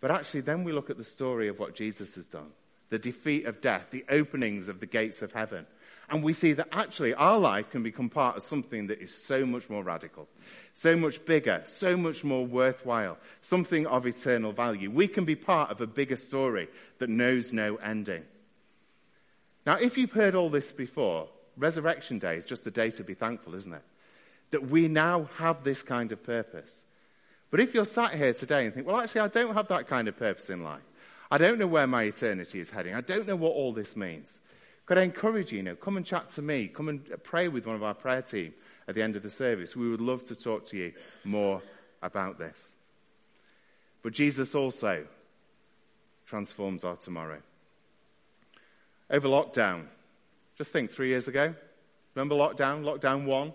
But 0.00 0.10
actually, 0.10 0.42
then 0.42 0.64
we 0.64 0.72
look 0.72 0.90
at 0.90 0.96
the 0.96 1.04
story 1.04 1.48
of 1.48 1.58
what 1.58 1.74
Jesus 1.74 2.14
has 2.14 2.26
done 2.26 2.52
the 2.90 2.98
defeat 2.98 3.46
of 3.46 3.60
death, 3.60 3.88
the 3.90 4.04
openings 4.08 4.68
of 4.68 4.78
the 4.78 4.86
gates 4.86 5.20
of 5.22 5.32
heaven. 5.32 5.66
And 6.10 6.22
we 6.22 6.32
see 6.32 6.52
that 6.52 6.68
actually 6.70 7.14
our 7.14 7.38
life 7.38 7.70
can 7.70 7.82
become 7.82 8.10
part 8.10 8.36
of 8.36 8.42
something 8.42 8.88
that 8.88 9.00
is 9.00 9.14
so 9.14 9.46
much 9.46 9.70
more 9.70 9.82
radical, 9.82 10.28
so 10.74 10.96
much 10.96 11.24
bigger, 11.24 11.62
so 11.66 11.96
much 11.96 12.24
more 12.24 12.44
worthwhile, 12.44 13.16
something 13.40 13.86
of 13.86 14.06
eternal 14.06 14.52
value. 14.52 14.90
We 14.90 15.08
can 15.08 15.24
be 15.24 15.36
part 15.36 15.70
of 15.70 15.80
a 15.80 15.86
bigger 15.86 16.16
story 16.16 16.68
that 16.98 17.08
knows 17.08 17.52
no 17.52 17.76
ending. 17.76 18.24
Now, 19.66 19.76
if 19.76 19.96
you've 19.96 20.12
heard 20.12 20.34
all 20.34 20.50
this 20.50 20.72
before, 20.72 21.28
Resurrection 21.56 22.18
Day 22.18 22.36
is 22.36 22.44
just 22.44 22.66
a 22.66 22.70
day 22.70 22.90
to 22.90 23.04
be 23.04 23.14
thankful, 23.14 23.54
isn't 23.54 23.72
it? 23.72 23.84
That 24.50 24.68
we 24.68 24.88
now 24.88 25.30
have 25.36 25.64
this 25.64 25.82
kind 25.82 26.12
of 26.12 26.22
purpose. 26.22 26.84
But 27.50 27.60
if 27.60 27.72
you're 27.72 27.86
sat 27.86 28.14
here 28.14 28.34
today 28.34 28.66
and 28.66 28.74
think, 28.74 28.86
well, 28.86 29.00
actually, 29.00 29.22
I 29.22 29.28
don't 29.28 29.54
have 29.54 29.68
that 29.68 29.86
kind 29.86 30.08
of 30.08 30.18
purpose 30.18 30.50
in 30.50 30.62
life. 30.62 30.82
I 31.30 31.38
don't 31.38 31.58
know 31.58 31.66
where 31.66 31.86
my 31.86 32.02
eternity 32.04 32.60
is 32.60 32.68
heading. 32.68 32.94
I 32.94 33.00
don't 33.00 33.26
know 33.26 33.36
what 33.36 33.52
all 33.52 33.72
this 33.72 33.96
means. 33.96 34.38
Could 34.86 34.98
I 34.98 35.02
encourage 35.02 35.50
you, 35.50 35.58
you 35.58 35.62
know, 35.62 35.76
come 35.76 35.96
and 35.96 36.04
chat 36.04 36.30
to 36.32 36.42
me. 36.42 36.68
Come 36.68 36.88
and 36.88 37.08
pray 37.22 37.48
with 37.48 37.66
one 37.66 37.76
of 37.76 37.82
our 37.82 37.94
prayer 37.94 38.22
team 38.22 38.52
at 38.86 38.94
the 38.94 39.02
end 39.02 39.16
of 39.16 39.22
the 39.22 39.30
service. 39.30 39.74
We 39.74 39.88
would 39.90 40.00
love 40.00 40.24
to 40.26 40.36
talk 40.36 40.66
to 40.68 40.76
you 40.76 40.92
more 41.24 41.62
about 42.02 42.38
this. 42.38 42.74
But 44.02 44.12
Jesus 44.12 44.54
also 44.54 45.06
transforms 46.26 46.84
our 46.84 46.96
tomorrow. 46.96 47.40
Over 49.10 49.28
lockdown, 49.28 49.84
just 50.58 50.72
think 50.72 50.90
three 50.90 51.08
years 51.08 51.28
ago, 51.28 51.54
remember 52.14 52.34
lockdown, 52.34 52.82
lockdown 52.84 53.24
one, 53.24 53.54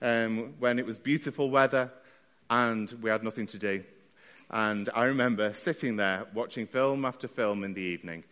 um, 0.00 0.54
when 0.58 0.78
it 0.78 0.86
was 0.86 0.98
beautiful 0.98 1.50
weather 1.50 1.90
and 2.48 2.90
we 3.02 3.10
had 3.10 3.22
nothing 3.22 3.46
to 3.48 3.58
do. 3.58 3.84
And 4.50 4.88
I 4.94 5.06
remember 5.06 5.52
sitting 5.54 5.96
there 5.96 6.26
watching 6.34 6.66
film 6.66 7.04
after 7.04 7.28
film 7.28 7.64
in 7.64 7.74
the 7.74 7.82
evening. 7.82 8.24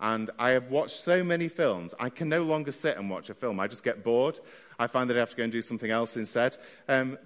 And 0.00 0.30
I 0.38 0.50
have 0.50 0.70
watched 0.70 1.02
so 1.02 1.24
many 1.24 1.48
films, 1.48 1.92
I 1.98 2.08
can 2.08 2.28
no 2.28 2.42
longer 2.42 2.70
sit 2.70 2.96
and 2.96 3.10
watch 3.10 3.30
a 3.30 3.34
film. 3.34 3.58
I 3.58 3.66
just 3.66 3.82
get 3.82 4.04
bored. 4.04 4.38
I 4.78 4.86
find 4.86 5.10
that 5.10 5.16
I 5.16 5.20
have 5.20 5.30
to 5.30 5.36
go 5.36 5.42
and 5.42 5.52
do 5.52 5.60
something 5.60 5.90
else 5.90 6.16
instead. 6.16 6.56
Um, 6.88 7.18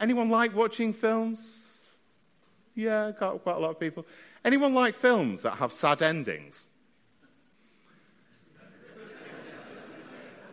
anyone 0.00 0.28
like 0.28 0.54
watching 0.54 0.92
films? 0.92 1.56
Yeah, 2.74 3.12
quite, 3.12 3.42
quite 3.42 3.56
a 3.56 3.58
lot 3.58 3.70
of 3.70 3.80
people. 3.80 4.04
Anyone 4.44 4.74
like 4.74 4.96
films 4.96 5.42
that 5.42 5.56
have 5.56 5.72
sad 5.72 6.02
endings? 6.02 6.68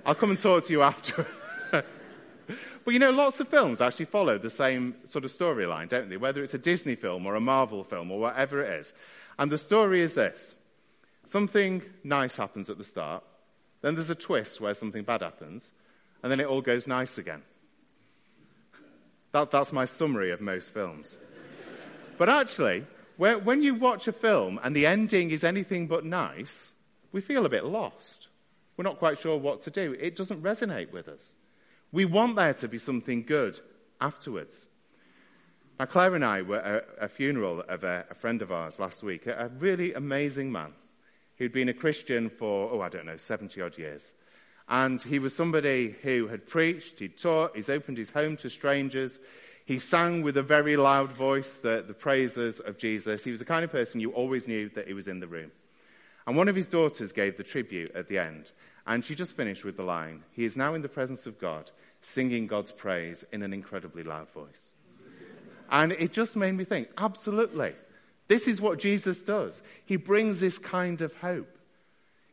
I'll 0.05 0.15
come 0.15 0.31
and 0.31 0.39
talk 0.39 0.65
to 0.65 0.73
you 0.73 0.81
after. 0.81 1.27
but 1.71 1.85
you 2.87 2.99
know, 2.99 3.11
lots 3.11 3.39
of 3.39 3.47
films 3.47 3.81
actually 3.81 4.05
follow 4.05 4.37
the 4.37 4.49
same 4.49 4.95
sort 5.07 5.25
of 5.25 5.31
storyline, 5.31 5.89
don't 5.89 6.09
they? 6.09 6.17
Whether 6.17 6.43
it's 6.43 6.53
a 6.53 6.59
Disney 6.59 6.95
film 6.95 7.25
or 7.25 7.35
a 7.35 7.41
Marvel 7.41 7.83
film 7.83 8.09
or 8.09 8.19
whatever 8.19 8.63
it 8.63 8.79
is. 8.79 8.93
And 9.37 9.51
the 9.51 9.57
story 9.57 10.01
is 10.01 10.15
this. 10.15 10.55
Something 11.31 11.81
nice 12.03 12.35
happens 12.35 12.69
at 12.69 12.77
the 12.77 12.83
start, 12.83 13.23
then 13.79 13.95
there's 13.95 14.09
a 14.09 14.15
twist 14.15 14.59
where 14.59 14.73
something 14.73 15.03
bad 15.03 15.21
happens, 15.21 15.71
and 16.21 16.29
then 16.29 16.41
it 16.41 16.45
all 16.45 16.59
goes 16.59 16.87
nice 16.87 17.17
again. 17.17 17.41
That, 19.31 19.49
that's 19.49 19.71
my 19.71 19.85
summary 19.85 20.31
of 20.31 20.41
most 20.41 20.73
films. 20.73 21.17
but 22.17 22.27
actually, 22.27 22.85
when 23.15 23.63
you 23.63 23.75
watch 23.75 24.09
a 24.09 24.11
film 24.11 24.59
and 24.61 24.75
the 24.75 24.85
ending 24.85 25.31
is 25.31 25.45
anything 25.45 25.87
but 25.87 26.03
nice, 26.03 26.73
we 27.13 27.21
feel 27.21 27.45
a 27.45 27.49
bit 27.49 27.63
lost. 27.63 28.27
We're 28.75 28.83
not 28.83 28.99
quite 28.99 29.21
sure 29.21 29.37
what 29.37 29.61
to 29.61 29.71
do. 29.71 29.95
It 29.97 30.17
doesn't 30.17 30.43
resonate 30.43 30.91
with 30.91 31.07
us. 31.07 31.31
We 31.93 32.03
want 32.03 32.35
there 32.35 32.55
to 32.55 32.67
be 32.67 32.77
something 32.77 33.23
good 33.23 33.57
afterwards. 34.01 34.67
Now, 35.79 35.85
Claire 35.85 36.13
and 36.13 36.25
I 36.25 36.41
were 36.41 36.59
at 36.59 36.89
a 36.99 37.07
funeral 37.07 37.61
of 37.69 37.85
a, 37.85 38.05
a 38.11 38.15
friend 38.15 38.41
of 38.41 38.51
ours 38.51 38.79
last 38.79 39.01
week, 39.01 39.27
a 39.27 39.49
really 39.57 39.93
amazing 39.93 40.51
man 40.51 40.73
who'd 41.41 41.51
been 41.51 41.69
a 41.69 41.73
Christian 41.73 42.29
for, 42.29 42.69
oh, 42.71 42.81
I 42.81 42.89
don't 42.89 43.07
know, 43.07 43.17
70 43.17 43.59
odd 43.63 43.75
years. 43.75 44.13
And 44.69 45.01
he 45.01 45.17
was 45.17 45.35
somebody 45.35 45.95
who 46.03 46.27
had 46.27 46.45
preached, 46.45 46.99
he'd 46.99 47.17
taught, 47.17 47.55
he's 47.55 47.67
opened 47.67 47.97
his 47.97 48.11
home 48.11 48.37
to 48.37 48.49
strangers. 48.51 49.17
He 49.65 49.79
sang 49.79 50.21
with 50.21 50.37
a 50.37 50.43
very 50.43 50.77
loud 50.77 51.13
voice 51.13 51.55
the, 51.55 51.83
the 51.87 51.95
praises 51.95 52.59
of 52.59 52.77
Jesus. 52.77 53.23
He 53.23 53.31
was 53.31 53.39
the 53.39 53.45
kind 53.45 53.63
of 53.63 53.71
person 53.71 53.99
you 53.99 54.11
always 54.11 54.47
knew 54.47 54.69
that 54.75 54.87
he 54.87 54.93
was 54.93 55.07
in 55.07 55.19
the 55.19 55.25
room. 55.25 55.51
And 56.27 56.37
one 56.37 56.47
of 56.47 56.55
his 56.55 56.67
daughters 56.67 57.11
gave 57.11 57.37
the 57.37 57.43
tribute 57.43 57.89
at 57.95 58.07
the 58.07 58.19
end. 58.19 58.51
And 58.85 59.03
she 59.03 59.15
just 59.15 59.35
finished 59.35 59.63
with 59.63 59.77
the 59.77 59.83
line, 59.83 60.21
He 60.33 60.45
is 60.45 60.55
now 60.55 60.75
in 60.75 60.83
the 60.83 60.89
presence 60.89 61.25
of 61.25 61.39
God, 61.39 61.71
singing 62.01 62.45
God's 62.45 62.71
praise 62.71 63.25
in 63.31 63.41
an 63.41 63.51
incredibly 63.51 64.03
loud 64.03 64.29
voice. 64.29 64.73
And 65.71 65.91
it 65.93 66.13
just 66.13 66.35
made 66.35 66.53
me 66.53 66.65
think, 66.65 66.89
absolutely. 66.99 67.73
This 68.31 68.47
is 68.47 68.61
what 68.61 68.79
Jesus 68.79 69.21
does. 69.23 69.61
He 69.83 69.97
brings 69.97 70.39
this 70.39 70.57
kind 70.57 71.01
of 71.01 71.13
hope. 71.17 71.57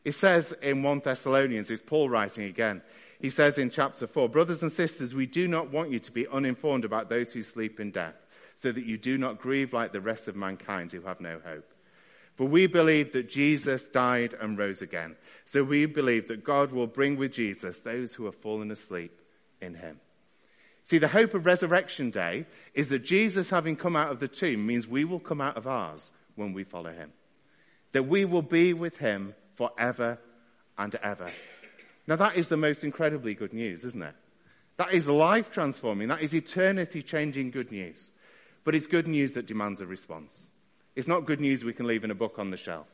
It 0.05 0.13
says 0.13 0.53
in 0.61 0.81
1 0.81 1.01
Thessalonians, 1.03 1.69
it's 1.69 1.81
Paul 1.81 2.07
writing 2.07 2.45
again. 2.45 2.81
He 3.19 3.29
says 3.29 3.57
in 3.57 3.69
chapter 3.69 4.07
4, 4.07 4.29
Brothers 4.29 4.63
and 4.63 4.71
sisters, 4.71 5.13
we 5.13 5.25
do 5.25 5.45
not 5.45 5.71
want 5.71 5.91
you 5.91 5.99
to 5.99 6.11
be 6.13 6.25
uninformed 6.25 6.85
about 6.85 7.09
those 7.09 7.33
who 7.33 7.43
sleep 7.43 7.81
in 7.81 7.91
death, 7.91 8.15
so 8.55 8.71
that 8.71 8.85
you 8.85 8.97
do 8.97 9.17
not 9.17 9.41
grieve 9.41 9.73
like 9.73 9.91
the 9.91 9.99
rest 9.99 10.29
of 10.29 10.37
mankind 10.37 10.93
who 10.93 11.01
have 11.01 11.19
no 11.19 11.41
hope. 11.45 11.69
For 12.37 12.47
we 12.47 12.65
believe 12.67 13.11
that 13.11 13.29
Jesus 13.29 13.89
died 13.89 14.33
and 14.39 14.57
rose 14.57 14.81
again. 14.81 15.17
So 15.43 15.65
we 15.65 15.85
believe 15.85 16.29
that 16.29 16.45
God 16.45 16.71
will 16.71 16.87
bring 16.87 17.17
with 17.17 17.33
Jesus 17.33 17.79
those 17.79 18.15
who 18.15 18.23
have 18.23 18.35
fallen 18.35 18.71
asleep 18.71 19.19
in 19.59 19.73
him. 19.73 19.99
See, 20.89 20.97
the 20.97 21.07
hope 21.07 21.35
of 21.35 21.45
Resurrection 21.45 22.09
Day 22.09 22.47
is 22.73 22.89
that 22.89 23.03
Jesus, 23.03 23.51
having 23.51 23.75
come 23.75 23.95
out 23.95 24.11
of 24.11 24.19
the 24.19 24.27
tomb, 24.27 24.65
means 24.65 24.87
we 24.87 25.05
will 25.05 25.19
come 25.19 25.39
out 25.39 25.55
of 25.55 25.67
ours 25.67 26.11
when 26.33 26.51
we 26.51 26.63
follow 26.63 26.91
him. 26.91 27.11
That 27.91 28.07
we 28.07 28.25
will 28.25 28.41
be 28.41 28.73
with 28.73 28.97
him 28.97 29.35
forever 29.53 30.17
and 30.79 30.95
ever. 30.95 31.29
Now, 32.07 32.15
that 32.15 32.37
is 32.37 32.49
the 32.49 32.57
most 32.57 32.83
incredibly 32.83 33.35
good 33.35 33.53
news, 33.53 33.85
isn't 33.85 34.01
it? 34.01 34.15
That 34.77 34.91
is 34.91 35.07
life 35.07 35.51
transforming. 35.51 36.07
That 36.07 36.23
is 36.23 36.33
eternity 36.33 37.03
changing 37.03 37.51
good 37.51 37.71
news. 37.71 38.09
But 38.63 38.73
it's 38.73 38.87
good 38.87 39.05
news 39.07 39.33
that 39.33 39.45
demands 39.45 39.81
a 39.81 39.85
response. 39.85 40.49
It's 40.95 41.07
not 41.07 41.27
good 41.27 41.39
news 41.39 41.63
we 41.63 41.73
can 41.73 41.85
leave 41.85 42.03
in 42.03 42.09
a 42.09 42.15
book 42.15 42.39
on 42.39 42.49
the 42.49 42.57
shelf. 42.57 42.87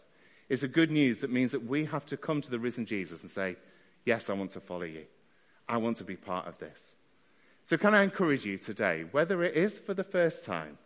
It's 0.50 0.64
a 0.64 0.68
good 0.68 0.92
news 0.92 1.22
that 1.22 1.32
means 1.32 1.52
that 1.52 1.66
we 1.66 1.86
have 1.86 2.06
to 2.08 2.18
come 2.18 2.42
to 2.42 2.52
the 2.52 2.60
risen 2.60 2.86
Jesus 2.86 3.22
and 3.22 3.32
say, 3.32 3.56
Yes, 4.04 4.30
I 4.30 4.34
want 4.34 4.52
to 4.52 4.60
follow 4.60 4.84
you. 4.84 5.06
I 5.70 5.78
want 5.78 5.96
to 5.98 6.04
be 6.04 6.18
part 6.18 6.46
of 6.46 6.58
this. 6.58 6.98
So, 7.66 7.78
can 7.78 7.96
I 7.96 8.04
encourage 8.04 8.46
you 8.46 8.60
today, 8.60 9.06
whether 9.12 9.44
it 9.44 9.56
is 9.56 9.80
for 9.80 9.96
the 9.96 10.04
first 10.04 10.46
time 10.46 10.78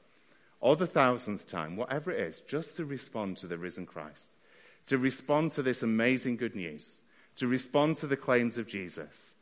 or 0.61 0.77
the 0.77 0.87
thousandth 0.87 1.45
time, 1.45 1.75
whatever 1.75 2.09
it 2.09 2.21
is, 2.21 2.41
just 2.47 2.77
to 2.77 2.85
respond 2.85 3.37
to 3.37 3.47
the 3.47 3.57
risen 3.57 3.85
Christ, 3.85 4.29
to 4.87 4.97
respond 4.97 5.51
to 5.53 5.61
this 5.61 5.83
amazing 5.83 6.37
good 6.37 6.55
news, 6.55 7.01
to 7.35 7.47
respond 7.47 7.97
to 7.97 8.07
the 8.07 8.15
claims 8.15 8.57
of 8.57 8.67
Jesus, 8.67 9.35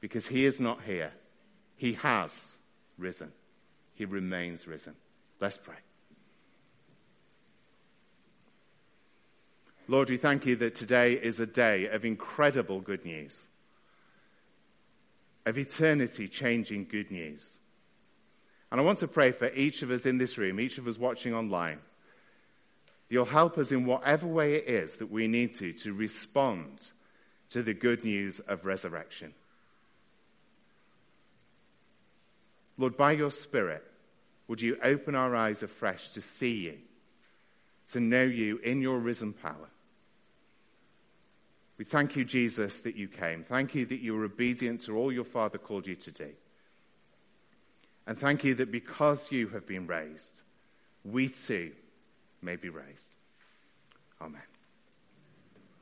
because 0.00 0.28
he 0.28 0.44
is 0.44 0.60
not 0.60 0.82
here. 0.82 1.10
He 1.76 1.94
has 1.94 2.56
risen. 2.96 3.32
He 3.94 4.04
remains 4.04 4.66
risen. 4.66 4.94
Let's 5.40 5.56
pray. 5.56 5.76
Lord, 9.88 10.10
we 10.10 10.16
thank 10.16 10.46
you 10.46 10.54
that 10.56 10.76
today 10.76 11.14
is 11.14 11.40
a 11.40 11.46
day 11.46 11.86
of 11.88 12.04
incredible 12.04 12.80
good 12.80 13.04
news 13.04 13.48
of 15.46 15.58
eternity 15.58 16.28
changing 16.28 16.86
good 16.86 17.10
news. 17.10 17.58
And 18.70 18.80
I 18.80 18.84
want 18.84 19.00
to 19.00 19.08
pray 19.08 19.32
for 19.32 19.52
each 19.52 19.82
of 19.82 19.90
us 19.90 20.06
in 20.06 20.18
this 20.18 20.38
room, 20.38 20.58
each 20.58 20.78
of 20.78 20.88
us 20.88 20.98
watching 20.98 21.34
online. 21.34 21.78
You'll 23.08 23.24
help 23.24 23.58
us 23.58 23.70
in 23.70 23.86
whatever 23.86 24.26
way 24.26 24.54
it 24.54 24.68
is 24.68 24.96
that 24.96 25.10
we 25.10 25.28
need 25.28 25.54
to, 25.58 25.72
to 25.72 25.92
respond 25.92 26.80
to 27.50 27.62
the 27.62 27.74
good 27.74 28.02
news 28.04 28.40
of 28.40 28.64
resurrection. 28.64 29.32
Lord, 32.76 32.96
by 32.96 33.12
your 33.12 33.30
Spirit, 33.30 33.84
would 34.48 34.60
you 34.60 34.76
open 34.82 35.14
our 35.14 35.34
eyes 35.36 35.62
afresh 35.62 36.08
to 36.10 36.20
see 36.20 36.54
you, 36.54 36.78
to 37.92 38.00
know 38.00 38.24
you 38.24 38.58
in 38.58 38.80
your 38.80 38.98
risen 38.98 39.32
power? 39.32 39.68
We 41.76 41.84
thank 41.84 42.14
you, 42.16 42.24
Jesus, 42.24 42.76
that 42.78 42.96
you 42.96 43.08
came. 43.08 43.44
Thank 43.44 43.74
you 43.74 43.84
that 43.86 44.00
you 44.00 44.14
were 44.14 44.24
obedient 44.24 44.82
to 44.82 44.96
all 44.96 45.12
your 45.12 45.24
Father 45.24 45.58
called 45.58 45.86
you 45.86 45.96
to 45.96 46.12
do. 46.12 46.30
And 48.06 48.18
thank 48.18 48.44
you 48.44 48.54
that 48.56 48.70
because 48.70 49.32
you 49.32 49.48
have 49.48 49.66
been 49.66 49.86
raised, 49.86 50.40
we 51.04 51.28
too 51.28 51.72
may 52.42 52.56
be 52.56 52.68
raised. 52.68 53.14
Amen. 54.20 54.53